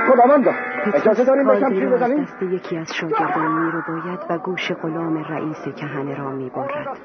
خداوندا 0.07 0.51
اجازه 0.93 1.23
داریم 1.23 1.47
را 1.47 1.53
از 1.53 1.73
بزنیم 1.73 2.23
دست 2.23 2.43
یکی 2.43 2.77
از 2.77 2.93
شاگردان 2.93 3.65
می 3.65 3.71
رو 3.71 3.81
باید 3.87 4.19
و 4.29 4.37
گوش 4.37 4.71
غلام 4.71 5.17
رئیس 5.17 5.75
کهنه 5.77 6.17
را 6.17 6.31
می 6.31 6.49
برد. 6.49 6.97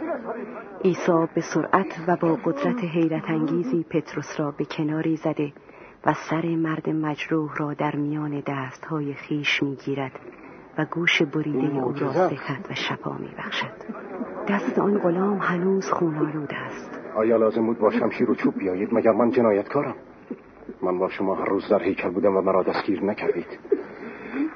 عیسی 0.85 1.29
به 1.35 1.41
سرعت 1.41 2.01
و 2.09 2.17
با 2.17 2.39
قدرت 2.45 2.85
حیرت 2.85 3.31
انگیزی 3.31 3.87
پتروس 3.91 4.41
را 4.41 4.51
به 4.51 4.65
کناری 4.65 5.17
زده 5.17 5.53
و 6.07 6.15
سر 6.31 6.47
مرد 6.47 6.91
مجروح 6.91 7.57
را 7.57 7.75
در 7.75 7.97
میان 7.97 8.43
دستهای 8.47 9.15
خیش 9.15 9.63
می 9.63 9.77
گیرد 9.77 10.13
و 10.79 10.85
گوش 10.85 11.23
بریده 11.23 11.83
او 11.83 11.93
را 11.93 12.13
صحت 12.13 12.71
و 12.71 12.75
شفا 12.75 13.13
می 13.13 13.35
بخشد. 13.39 13.73
دست 14.49 14.79
آن 14.79 14.99
غلام 14.99 15.39
هنوز 15.39 15.91
خونالود 15.91 16.51
است. 16.67 17.01
آیا 17.15 17.37
لازم 17.37 17.67
بود 17.67 17.79
با 17.79 17.91
شمشیر 17.91 18.31
و 18.31 18.35
چوب 18.35 18.55
بیایید 18.55 18.89
مگر 18.93 19.13
من 19.13 19.31
جنایتکارم 19.31 19.95
من 20.83 20.99
با 20.99 21.09
شما 21.09 21.35
هر 21.35 21.45
روز 21.45 21.69
در 21.69 21.83
هیکل 21.83 22.11
بودم 22.11 22.37
و 22.37 22.41
مرا 22.41 22.63
دستگیر 22.63 23.05
نکردید. 23.05 23.59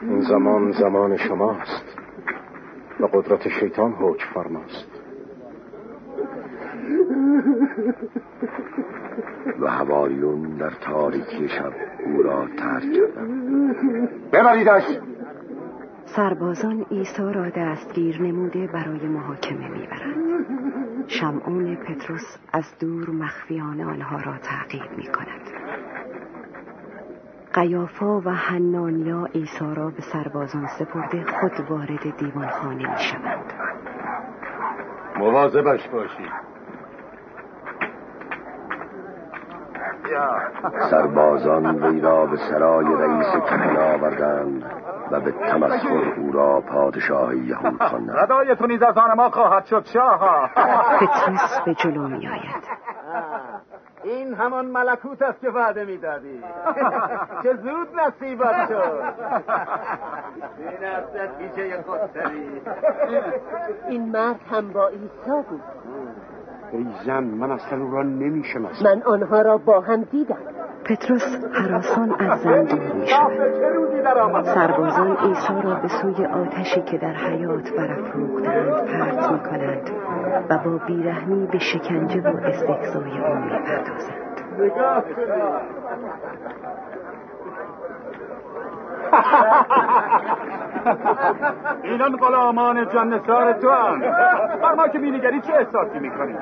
این 0.03 0.21
زمان 0.21 0.73
زمان 0.73 1.17
شماست. 1.17 1.99
و 3.01 3.07
قدرت 3.07 3.49
شیطان 3.49 3.93
حکم 3.93 4.27
فرماست. 4.35 4.91
و 9.61 9.67
هواریون 9.71 10.57
در 10.57 10.71
تاریکی 10.71 11.49
شب 11.49 11.73
او 12.07 12.23
را 12.23 12.47
ترک 12.59 12.93
کردند. 12.93 14.31
ببریدش! 14.33 14.99
سربازان 16.07 16.87
عیسی 16.91 17.33
را 17.33 17.49
دستگیر 17.49 18.23
نموده 18.23 18.67
برای 18.67 19.09
محاکمه 19.09 19.69
می‌برند. 19.69 20.17
شمعون 21.07 21.77
پتروس 21.77 22.37
از 22.53 22.65
دور 22.81 23.11
مخفیانه 23.11 23.85
آنها 23.85 24.17
را 24.17 24.39
تعقیب 24.39 24.97
می 24.97 25.07
کند 25.07 25.41
قیافا 27.53 28.21
و 28.21 28.31
حنانیا 28.31 29.29
عیسی 29.35 29.75
را 29.75 29.91
به 29.91 30.03
سربازان 30.13 30.67
سپرده 30.67 31.25
خود 31.25 31.71
وارد 31.71 32.17
دیوانخانه 32.17 32.91
می 32.91 32.99
شوند 32.99 33.53
مواظبش 35.19 35.89
باشید 35.89 36.47
سربازان 40.91 41.85
وی 41.85 42.01
را 42.01 42.27
به 42.27 42.37
سرای 42.37 42.85
رئیس 42.85 43.45
کهنه 43.45 43.95
آوردند. 43.95 44.86
و 45.11 45.21
به 45.21 45.33
تمسخر 45.33 46.15
او 46.21 46.33
را 46.33 46.61
پادشاه 46.61 47.37
یهود 47.37 47.83
خواندند 47.91 48.19
ردایتون 48.19 48.71
نیز 48.71 48.83
از 48.83 48.99
آن 48.99 49.13
ما 49.17 49.31
خواهد 49.31 49.65
شد 49.65 49.85
شاه 49.85 50.51
پتروس 50.97 51.61
به 51.67 51.75
جلو 51.75 52.09
می 52.09 52.29
آید. 52.29 52.67
این 54.05 54.35
همان 54.35 54.67
ملکوت 54.67 55.23
است 55.23 55.41
که 55.41 55.51
وعده 55.51 55.85
می‌دادی 55.85 56.43
چه 57.43 57.57
زود 57.57 57.89
نصیبت 58.01 58.69
شد. 58.69 59.03
این 60.59 60.85
است 60.85 61.39
پیچه 61.39 61.85
این 63.89 64.13
مرد 64.13 64.41
هم 64.51 64.73
با 64.73 64.89
عیسی 64.89 65.43
بود. 65.49 65.63
ای 66.73 66.87
زن 67.07 67.25
من 67.25 67.51
اصلا 67.51 67.83
او 67.83 67.91
را 67.91 68.03
نمی‌شناسم. 68.03 68.85
من 68.85 69.03
آنها 69.03 69.43
را 69.43 69.59
با 69.59 69.81
هم 69.81 70.03
دیدم. 70.03 70.56
پتروس 70.89 71.37
حراسان 71.53 72.15
از 72.19 72.41
زن 72.41 72.65
دور 72.65 72.93
می 72.93 73.07
سربازان 74.45 75.17
عیسی 75.17 75.63
را 75.63 75.75
به 75.75 75.89
سوی 75.89 76.25
آتشی 76.25 76.83
که 76.83 76.99
در 76.99 77.13
حیات 77.13 77.71
برافروختند 77.71 78.87
پرت 78.87 79.31
می 79.33 79.39
کنند 79.39 79.91
و 80.49 80.59
با 80.59 80.87
بیرحمی 80.87 81.47
به 81.47 81.59
شکنجه 81.59 82.21
و 82.21 82.37
استحضای 82.37 83.19
او 83.19 83.35
می 83.35 83.51
پردازند 83.51 84.41
نگاه 84.59 85.03
کنید 85.03 85.29
اینان 91.83 92.17
غلامان 92.17 92.89
جنسار 92.89 93.53
تو 93.53 93.71
هم 93.71 94.01
بر 94.63 94.75
ما 94.75 94.89
که 94.89 94.99
مینگری 94.99 95.41
چه 95.41 95.53
احساسی 95.53 95.99
می‌کنی؟ 95.99 96.35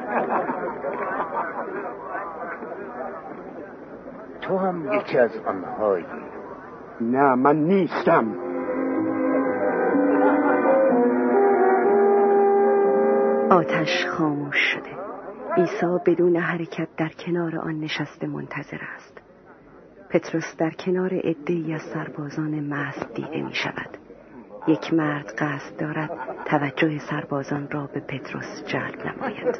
تو 4.46 4.58
هم 4.58 4.92
یکی 4.92 5.18
از 5.18 5.30
آنهایی. 5.46 6.06
نه 7.00 7.34
من 7.34 7.56
نیستم. 7.56 8.34
آتش 13.50 14.06
خاموش 14.06 14.56
شده. 14.56 14.90
عیسی 15.56 15.98
بدون 16.06 16.36
حرکت 16.36 16.88
در 16.96 17.08
کنار 17.26 17.58
آن 17.58 17.74
نشسته 17.80 18.26
منتظر 18.26 18.78
است. 18.94 19.20
پتروس 20.10 20.56
در 20.58 20.70
کنار 20.70 21.14
عدهای 21.14 21.74
از 21.74 21.82
سربازان 21.94 22.68
مست 22.68 23.14
دیده 23.14 23.42
می 23.42 23.54
شود 23.54 24.03
یک 24.66 24.94
مرد 24.94 25.34
قصد 25.38 25.76
دارد 25.78 26.10
توجه 26.44 26.98
سربازان 26.98 27.68
را 27.70 27.88
به 27.94 28.00
پتروس 28.00 28.64
جلب 28.66 29.06
نماید. 29.06 29.58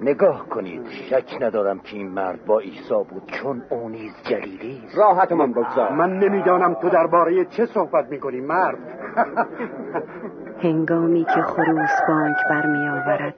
نگاه 0.00 0.48
کنید 0.48 0.86
شک 0.88 1.42
ندارم 1.42 1.78
که 1.78 1.96
این 1.96 2.08
مرد 2.08 2.44
با 2.44 2.58
عیسی 2.58 3.04
بود 3.10 3.22
چون 3.26 3.62
او 3.70 3.88
نیز 3.88 4.12
جلیلی 4.22 4.82
است. 4.86 4.98
راحتمان 4.98 5.52
بگذار. 5.52 5.92
من 5.92 6.18
نمی‌دانم 6.18 6.74
تو 6.74 6.88
درباره 6.88 7.44
چه 7.44 7.66
صحبت 7.66 8.08
می‌کنی 8.10 8.40
مرد. 8.40 8.78
هنگامی 10.62 11.24
که 11.24 11.42
خروس 11.42 11.90
بانک 12.08 12.36
برمی 12.50 12.88
آورد 12.88 13.34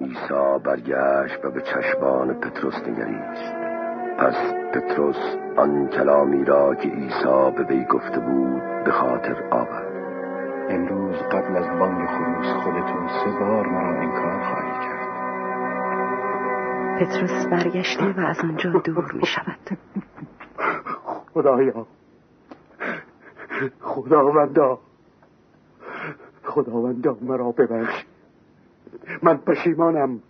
عیسی 0.00 0.58
برگشت 0.64 1.44
و 1.44 1.50
به 1.50 1.60
چشمان 1.60 2.40
پتروس 2.40 2.74
نگریست. 2.88 3.61
پس 4.22 4.34
پتروس 4.74 5.16
آن 5.56 5.88
کلامی 5.88 6.44
را 6.44 6.74
که 6.74 6.88
عیسی 6.88 7.50
به 7.56 7.64
وی 7.68 7.84
گفته 7.84 8.20
بود 8.20 8.84
به 8.84 8.90
خاطر 8.90 9.48
آورد. 9.50 9.92
امروز 10.70 11.16
قبل 11.16 11.56
از 11.56 11.78
بانگ 11.78 12.06
خروس 12.06 12.46
خودتون 12.46 13.08
سه 13.08 13.30
بار 13.40 13.66
مرا 13.66 14.00
انکار 14.00 14.42
خواهید 14.42 14.80
کرد. 14.80 15.08
پتروس 17.00 17.46
برگشته 17.46 18.04
و 18.04 18.20
از 18.26 18.38
آنجا 18.42 18.70
دور 18.70 19.12
می 19.12 19.26
شود. 19.26 19.78
خدایا. 21.34 21.86
خداوندا. 23.80 24.78
خداوندا 26.44 27.16
مرا 27.22 27.52
ببخش. 27.52 28.04
من 29.22 29.36
پشیمانم. 29.36 30.20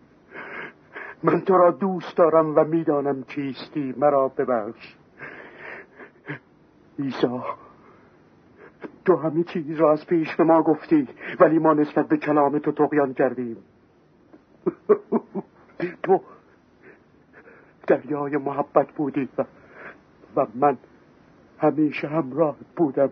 من 1.22 1.40
تو 1.40 1.56
را 1.56 1.70
دوست 1.70 2.16
دارم 2.16 2.56
و 2.56 2.64
می‌دانم 2.64 3.22
کیستی 3.22 3.94
مرا 3.96 4.28
ببخش. 4.28 4.96
ایسا 6.98 7.44
تو 9.04 9.16
همه 9.16 9.44
چیز 9.44 9.76
را 9.76 9.92
از 9.92 10.06
پیش 10.06 10.36
به 10.36 10.44
ما 10.44 10.62
گفتی 10.62 11.08
ولی 11.40 11.58
ما 11.58 11.74
نسبت 11.74 12.08
به 12.08 12.16
کلام 12.16 12.58
تو 12.58 12.72
تقیان 12.72 13.14
کردیم. 13.14 13.56
تو 16.02 16.20
دریای 17.86 18.36
محبت 18.36 18.92
بودی 18.92 19.28
و, 19.38 19.44
و 20.36 20.46
من 20.54 20.78
همیشه 21.58 22.08
همراه 22.08 22.56
بودم 22.76 23.10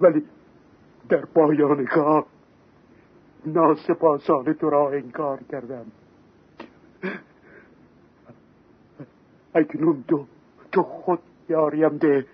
ولی 0.00 0.24
در 1.08 1.24
پایان 1.24 1.86
کار 1.86 2.26
تو 4.60 4.70
را 4.70 4.90
انکار 4.90 5.38
کردم. 5.50 5.86
اکنون 9.54 10.04
تو 10.08 10.26
تو 10.72 10.82
خود 10.82 11.18
یاریم 11.48 11.98
ده. 11.98 12.26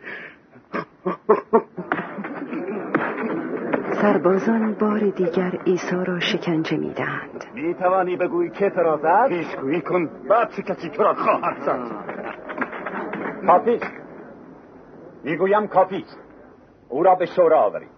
سربازان 4.03 4.75
بار 4.81 5.01
دیگر 5.01 5.59
عیسی 5.67 5.97
را 6.07 6.21
شکنجه 6.21 6.77
می‌دهند. 6.77 7.45
می 7.55 7.75
توانی 7.75 8.17
بگویی 8.17 8.51
که 8.51 8.71
تو 8.71 8.81
را 8.81 8.97
زد؟ 8.97 9.29
پیشگویی 9.29 9.81
کن. 9.81 10.11
بعد 10.29 10.51
چه 10.51 10.63
کسی 10.63 10.89
تو 10.89 11.03
را 11.03 11.15
خواهد 11.15 11.61
زد؟ 11.61 11.91
کافیست 13.47 13.93
می‌گویم 15.25 15.67
کافیست 15.67 16.19
او 16.89 17.03
را 17.03 17.15
به 17.15 17.27
شورا 17.27 17.61
آورید. 17.61 17.89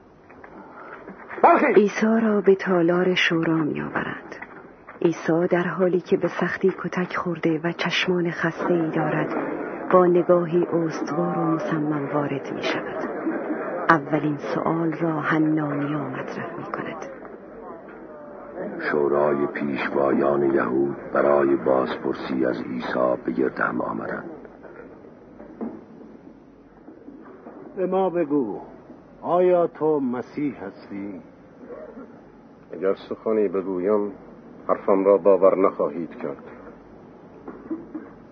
عیسی 1.77 2.21
را 2.23 2.41
به 2.41 2.55
تالار 2.55 3.15
شورا 3.15 3.55
می 3.55 3.81
آورند 3.81 4.48
عیسی 5.03 5.47
در 5.51 5.63
حالی 5.63 6.01
که 6.01 6.17
به 6.17 6.29
سختی 6.29 6.73
کتک 6.79 7.17
خورده 7.17 7.61
و 7.65 7.73
چشمان 7.73 8.31
خسته 8.31 8.73
ای 8.73 8.91
دارد 8.91 9.35
با 9.93 10.07
نگاهی 10.07 10.67
استوار 10.67 11.39
و 11.39 11.45
مصمم 11.45 12.09
وارد 12.15 12.53
می 12.55 12.63
شود 12.63 13.09
اولین 13.89 14.39
سؤال 14.55 14.93
را 14.93 15.21
حنانیا 15.21 16.09
مطرح 16.09 16.57
می 16.59 16.65
کند 16.65 17.07
شورای 18.91 19.47
پیشوایان 19.47 20.55
یهود 20.55 20.97
برای 21.13 21.57
بازپرسی 21.57 22.47
از 22.47 22.63
عیسی 22.63 23.23
به 23.25 23.33
گرد 23.33 23.61
هم 23.61 23.81
آمدند. 23.81 24.31
به 27.77 27.87
ما 27.87 28.11
بگو 28.11 28.61
آیا 29.23 29.67
تو 29.67 30.01
مسیح 30.01 30.65
هستی؟ 30.65 31.21
اگر 32.73 32.95
سخنی 32.95 33.49
بگویم 33.49 34.13
حرفم 34.69 35.05
را 35.05 35.17
باور 35.17 35.59
نخواهید 35.59 36.11
کرد. 36.11 36.45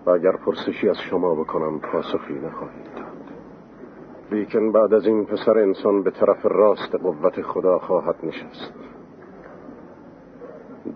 و 0.07 0.11
اگر 0.11 0.33
پرسشی 0.33 0.89
از 0.89 0.97
شما 1.11 1.35
بکنم 1.35 1.81
پاسخی 1.81 2.35
نخواهید 2.35 2.95
داد. 2.97 3.07
لیکن 4.31 4.73
بعد 4.73 4.95
از 4.95 5.07
این 5.07 5.25
پسر 5.25 5.59
انسان 5.59 6.03
به 6.03 6.11
طرف 6.11 6.47
راست 6.47 6.95
قوت 6.95 7.43
خدا 7.43 7.79
خواهد 7.79 8.17
نشست. 8.23 8.75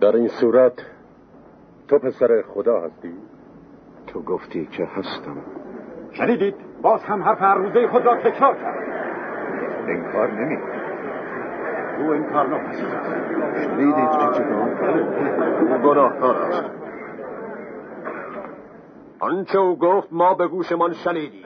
در 0.01 0.15
این 0.15 0.27
صورت 0.27 0.73
تو 1.87 1.99
پسر 1.99 2.43
خدا 2.53 2.81
هستی؟ 2.81 3.13
تو 4.07 4.21
گفتی 4.21 4.65
که 4.65 4.85
هستم. 4.85 5.37
شنیدید؟ 6.11 6.55
باز 6.81 7.01
هم 7.03 7.23
حرف 7.23 7.41
هر 7.41 7.55
روزه 7.55 7.87
خود 7.87 8.05
را 8.05 8.17
تکرار 8.17 8.55
کرد. 8.55 8.77
انکار 9.87 10.31
نمی 10.31 10.57
او 12.01 12.13
شنیدید 13.63 14.11
که 14.11 14.37
چه 14.37 14.43
او 14.53 15.77
گناهکار 15.77 16.35
است 16.35 16.63
آنچه 19.19 19.59
او 19.59 19.79
گفت 19.79 20.07
ما 20.11 20.33
به 20.33 20.47
گوشمان 20.47 20.93
شنیدیم. 20.93 21.45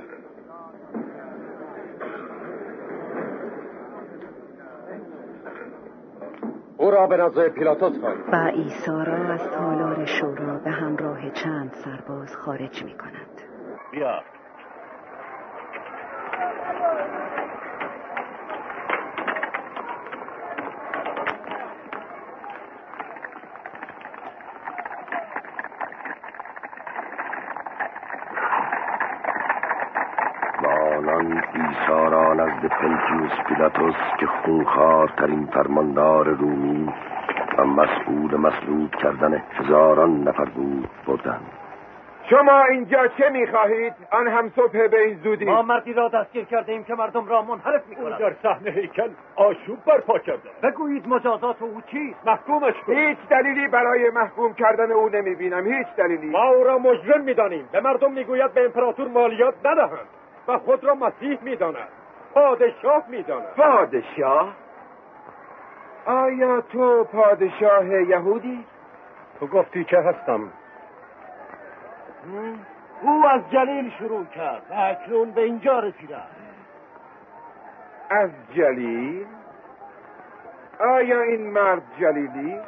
او 6.77 6.91
را 6.91 7.07
به 7.07 7.17
نزد 7.17 7.47
پیلاتوس 7.47 7.99
خواهید 7.99 8.19
و 8.31 8.35
عیسی 8.35 8.91
را 8.91 9.33
از 9.33 9.51
تالار 9.51 10.05
شورا 10.05 10.57
به 10.57 10.71
همراه 10.71 11.29
چند 11.29 11.73
سرباز 11.73 12.35
خارج 12.35 12.83
می 12.83 12.93
کند 12.93 13.41
بیا 13.91 14.21
و 30.63 31.14
آنان 31.25 31.43
عیسی 31.53 32.11
را 32.11 32.33
نزد 32.33 32.65
پنتیوس 32.65 33.31
پیلاتوس 33.47 33.95
که 34.19 34.25
خونخوارترین 34.25 35.45
فرماندار 35.45 36.27
رومی 36.27 36.93
و 37.57 37.65
مسئول 37.65 38.37
مسلوب 38.37 38.95
کردن 38.95 39.43
هزاران 39.53 40.23
نفر 40.23 40.45
بود 40.45 40.89
بردند. 41.07 41.41
شما 42.29 42.63
اینجا 42.63 43.07
چه 43.07 43.29
می‌خواهید؟ 43.29 43.93
آن 44.11 44.27
هم 44.27 44.49
صبح 44.55 44.87
به 44.87 45.01
این 45.01 45.19
زودی. 45.23 45.45
ما 45.45 45.61
مردی 45.61 45.93
را 45.93 46.07
دستگیر 46.07 46.45
کرده 46.45 46.71
ایم 46.71 46.83
که 46.83 46.95
مردم 46.95 47.27
را 47.27 47.41
منحرف 47.41 47.87
می 47.87 47.95
او 47.95 48.09
در 48.09 48.33
صحنه 48.43 48.71
هیکل 48.71 49.09
آشوب 49.35 49.77
برپا 49.85 50.19
کرده. 50.19 50.49
بگویید 50.63 51.07
مجازات 51.07 51.61
او 51.61 51.81
چیست؟ 51.91 52.27
محکومش 52.27 52.73
کنید 52.87 52.97
هیچ 52.97 53.17
دلیلی 53.29 53.67
برای 53.67 54.09
محکوم 54.09 54.53
کردن 54.53 54.91
او 54.91 55.09
نمی‌بینم 55.09 55.67
هیچ 55.67 55.87
دلیلی. 55.97 56.29
ما 56.29 56.43
او 56.43 56.63
را 56.63 56.77
مجرم 56.77 57.21
می‌دانیم. 57.21 57.69
به 57.71 57.81
مردم 57.81 58.11
می‌گوید 58.11 58.53
به 58.53 58.65
امپراتور 58.65 59.07
مالیات 59.07 59.53
ندهند 59.65 60.07
و 60.47 60.57
خود 60.57 60.83
را 60.83 60.95
مسیح 60.95 61.39
می‌داند 61.41 61.87
پادشاه 62.33 63.03
می‌داند 63.07 63.45
پادشاه 63.45 64.55
آیا 66.05 66.61
تو 66.61 67.03
پادشاه 67.03 67.85
یهودی؟ 67.85 68.65
تو 69.39 69.47
گفتی 69.47 69.83
که 69.83 69.97
هستم 69.97 70.51
او 73.01 73.25
از 73.27 73.41
جلیل 73.51 73.91
شروع 73.99 74.25
کرد 74.25 74.61
و 74.69 74.73
اکنون 74.73 75.31
به 75.31 75.41
اینجا 75.41 75.79
رسیده. 75.79 76.17
از 78.09 78.29
جلیل؟ 78.55 79.25
آیا 80.79 81.21
این 81.21 81.49
مرد 81.49 81.81
جلیلی؟ 81.99 82.59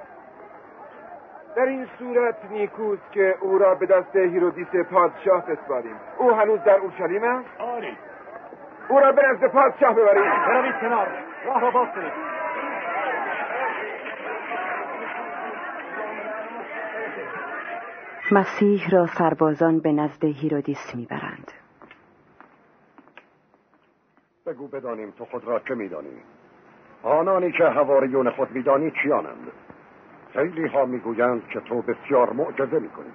در 1.58 1.66
این 1.66 1.88
صورت 2.00 2.36
نیکوست 2.52 3.12
که 3.12 3.36
او 3.42 3.58
را 3.58 3.76
به 3.76 3.86
دست 3.86 4.16
هیرودیس 4.16 4.68
پادشاه 4.92 5.46
بسپاریم 5.46 5.96
او 6.18 6.32
هنوز 6.32 6.60
در 6.64 6.78
اورشلیم 6.78 7.24
است؟ 7.24 7.50
آری 7.60 7.98
او 8.90 9.00
را 9.00 9.12
به 9.12 9.22
نزد 9.22 9.48
پادشاه 9.48 9.94
ببریم. 9.94 10.32
بروید 10.48 10.76
کنار. 10.82 11.08
راه 11.46 11.62
را 11.62 11.72
باز 11.72 11.88
کنید. 11.96 12.12
مسیح 18.32 18.90
را 18.90 19.06
سربازان 19.06 19.80
به 19.80 19.92
نزد 19.92 20.26
هیرودیس 20.26 20.96
می‌برند. 20.96 21.52
بگو 24.46 24.68
بدانیم 24.68 25.12
تو 25.12 25.26
خود 25.26 25.46
را 25.46 25.60
چه 25.60 25.76
میدانی؟ 25.76 26.22
آنانی 27.04 27.52
که 27.52 27.64
هواریون 27.64 28.30
خود 28.30 28.52
میدانی 28.52 28.92
کیانند 28.92 29.52
خیلی 30.38 30.68
ها 30.68 30.86
می‌گویند 30.86 31.48
که 31.48 31.60
تو 31.60 31.82
بسیار 31.82 32.34
معجزه 32.34 32.80
می‌کنی. 32.80 33.12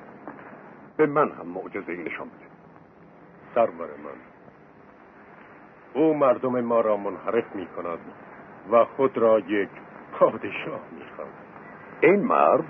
به 0.97 1.07
من 1.07 1.31
هم 1.31 1.47
معجزه 1.47 1.93
نشان 1.93 2.27
بده. 2.27 2.47
سرور 3.55 3.87
من. 3.87 4.19
او 5.95 6.15
مردم 6.15 6.61
ما 6.61 6.81
را 6.81 6.97
منحرف 6.97 7.57
می 7.57 7.67
کند 7.67 7.99
و 8.73 8.85
خود 8.85 9.19
را 9.19 9.39
یک 9.39 9.69
پادشاه 10.13 10.81
می 10.93 11.03
این 12.01 12.25
مرد؟ 12.25 12.65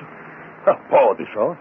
پادشاه؟ 0.91 1.57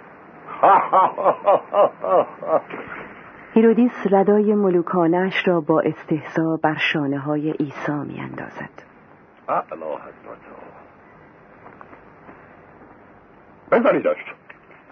هیرودیس 3.53 4.07
ردای 4.11 4.55
ملوکانش 4.55 5.47
را 5.47 5.61
با 5.61 5.81
استحضا 5.81 6.59
بر 6.63 6.77
شانه 6.93 7.19
های 7.19 7.51
عیسی 7.51 7.91
می 8.07 8.19
اندازد. 8.19 8.83
اعلا 9.49 9.95
حضرت 9.95 10.51
بزنیدش 13.71 14.17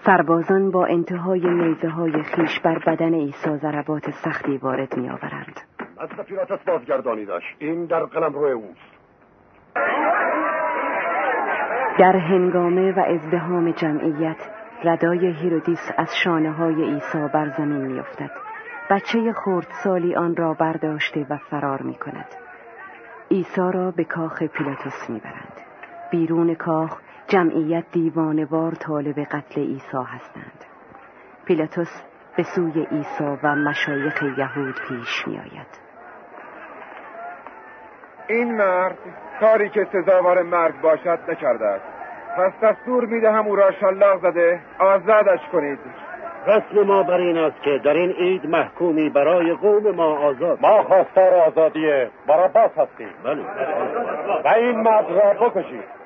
سربازان 0.05 0.71
با 0.71 0.85
انتهای 0.85 1.49
نیزه 1.49 1.89
های 1.89 2.23
خویش 2.23 2.59
بر 2.59 2.79
بدن 2.79 3.13
عیسی 3.13 3.57
ضربات 3.57 4.09
سختی 4.09 4.57
وارد 4.57 4.97
می 4.97 5.09
آورند. 5.09 5.59
از 5.97 6.09
پیلاتوس 6.25 6.59
بازگردانیدش 6.59 7.43
این 7.59 7.85
در 7.85 8.03
قلمروی 8.03 8.51
اوست 8.51 8.99
در 11.99 12.15
هنگامه 12.15 12.91
و 12.91 12.99
ازدحام 12.99 13.71
جمعیت 13.71 14.49
ردای 14.83 15.31
هیرودیس 15.31 15.91
از 15.97 16.09
شانه 16.23 16.51
های 16.51 16.83
عیسی 16.83 17.27
بر 17.33 17.49
زمین 17.57 17.81
می 17.87 17.99
افتد. 17.99 18.31
بچه‌سالی 18.89 20.15
آن 20.15 20.35
را 20.35 20.53
برداشته 20.53 21.25
و 21.29 21.37
فرار 21.37 21.81
می 21.81 21.95
کند. 21.95 22.27
عیسی 23.31 23.71
را 23.73 23.91
به 23.91 24.03
کاخ 24.03 24.43
پیلاتوس 24.43 25.09
می 25.09 25.19
برند. 25.19 25.53
بیرون 26.11 26.55
کاخ 26.55 27.01
جمعیت 27.29 27.83
دیوانوار 27.91 28.71
طالب 28.71 29.19
قتل 29.19 29.61
عیسی 29.61 29.97
هستند. 30.07 30.65
پیلاتوس 31.45 32.01
به 32.37 32.43
سوی 32.43 32.87
عیسی 32.91 33.37
و 33.43 33.55
مشایخ 33.55 34.23
یهود 34.37 34.75
پیش 34.87 35.27
می 35.27 35.37
آید. 35.37 35.79
این 38.27 38.55
مرد 38.55 38.97
کاری 39.39 39.69
که 39.69 39.87
سزاوار 39.91 40.43
مرگ 40.43 40.81
باشد 40.81 41.19
نکرده 41.29 41.65
است. 41.65 41.85
پس 42.37 42.53
دستور 42.63 43.05
می‌دهم 43.05 43.47
او 43.47 43.55
را 43.55 43.71
شلاق 43.71 44.21
زده 44.21 44.59
آزادش 44.79 45.39
کنید. 45.51 45.79
رسم 46.47 46.81
ما 46.87 47.03
بر 47.03 47.17
این 47.17 47.37
است 47.37 47.61
که 47.61 47.79
در 47.85 47.93
این 47.93 48.11
عید 48.11 48.45
محکومی 48.45 49.09
برای 49.09 49.53
قوم 49.53 49.95
ما 49.95 50.17
آزاد. 50.17 50.61
ما 50.61 50.83
خواستار 50.83 51.33
آزادی 51.33 52.07
باراباس 52.27 52.71
هستیم. 52.77 53.09
بله. 53.23 53.41
و 54.45 54.47
این 54.47 54.81
مرد 54.81 55.05
را 55.11 55.49
بکشید. 55.49 55.98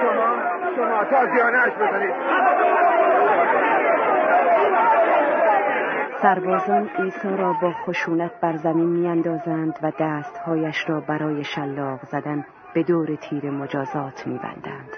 شما 0.00 0.36
شما 0.76 1.04
تازیانش 1.04 1.72
بزنید 1.72 2.14
سربازان 6.22 6.90
عیسی 6.98 7.36
را 7.36 7.52
با 7.62 7.72
خشونت 7.72 8.40
بر 8.40 8.56
زمین 8.56 8.86
میاندازند 8.86 9.78
و 9.82 9.92
دستهایش 10.00 10.84
را 10.88 11.00
برای 11.00 11.44
شلاق 11.44 12.00
زدن 12.02 12.46
به 12.74 12.82
دور 12.82 13.14
تیر 13.16 13.50
مجازات 13.50 14.26
میبندند 14.26 14.96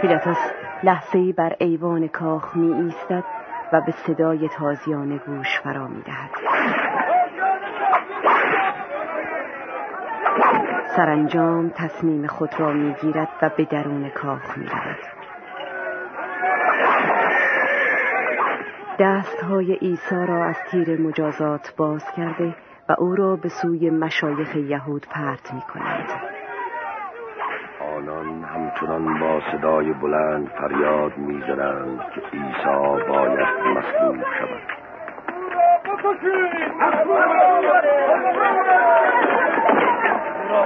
پیلاتوس 0.00 0.38
لحظه 0.82 1.18
ای 1.18 1.32
بر 1.32 1.56
ایوان 1.58 2.08
کاخ 2.08 2.56
می 2.56 2.72
ایستد 2.72 3.24
و 3.72 3.80
به 3.80 3.92
صدای 3.92 4.48
تازیانه 4.48 5.18
گوش 5.18 5.60
فرا 5.60 5.88
می 5.88 6.02
دهد. 6.02 6.30
سرانجام 10.96 11.68
تصمیم 11.68 12.26
خود 12.26 12.60
را 12.60 12.72
می 12.72 12.94
گیرد 13.02 13.28
و 13.42 13.50
به 13.56 13.64
درون 13.64 14.08
کاخ 14.08 14.58
می 14.58 14.66
رود. 14.66 14.98
دستهای 18.98 19.72
عیسی 19.72 20.26
را 20.28 20.44
از 20.44 20.56
تیر 20.70 21.00
مجازات 21.00 21.74
باز 21.76 22.04
کرده 22.16 22.54
و 22.88 22.96
او 22.98 23.14
را 23.14 23.36
به 23.36 23.48
سوی 23.48 23.90
مشایخ 23.90 24.56
یهود 24.56 25.06
پرت 25.10 25.54
می 25.54 25.60
کنند. 25.60 26.08
آنان 27.96 28.44
همچنان 28.44 29.20
با 29.20 29.40
صدای 29.52 29.92
بلند 29.92 30.48
فریاد 30.48 31.18
می‌زنند 31.18 31.98
که 32.14 32.20
عیسی 32.20 33.08
باید 33.08 33.48
مصلوب 33.76 34.16
شود 34.16 34.82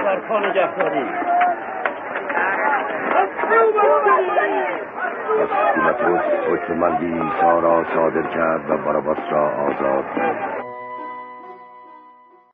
را 0.06 0.14
بر 0.14 0.20
پا 0.20 0.38
پس 5.40 5.48
پیلاتوس 5.74 6.20
حکم 6.50 6.74
مندی 6.74 7.06
عیسی 7.06 7.60
را 7.62 7.84
صادر 7.94 8.22
کرد 8.22 8.70
و 8.70 8.76
باراباس 8.76 9.18
را 9.30 9.48
آزاد 9.48 10.04
کرد. 10.16 10.55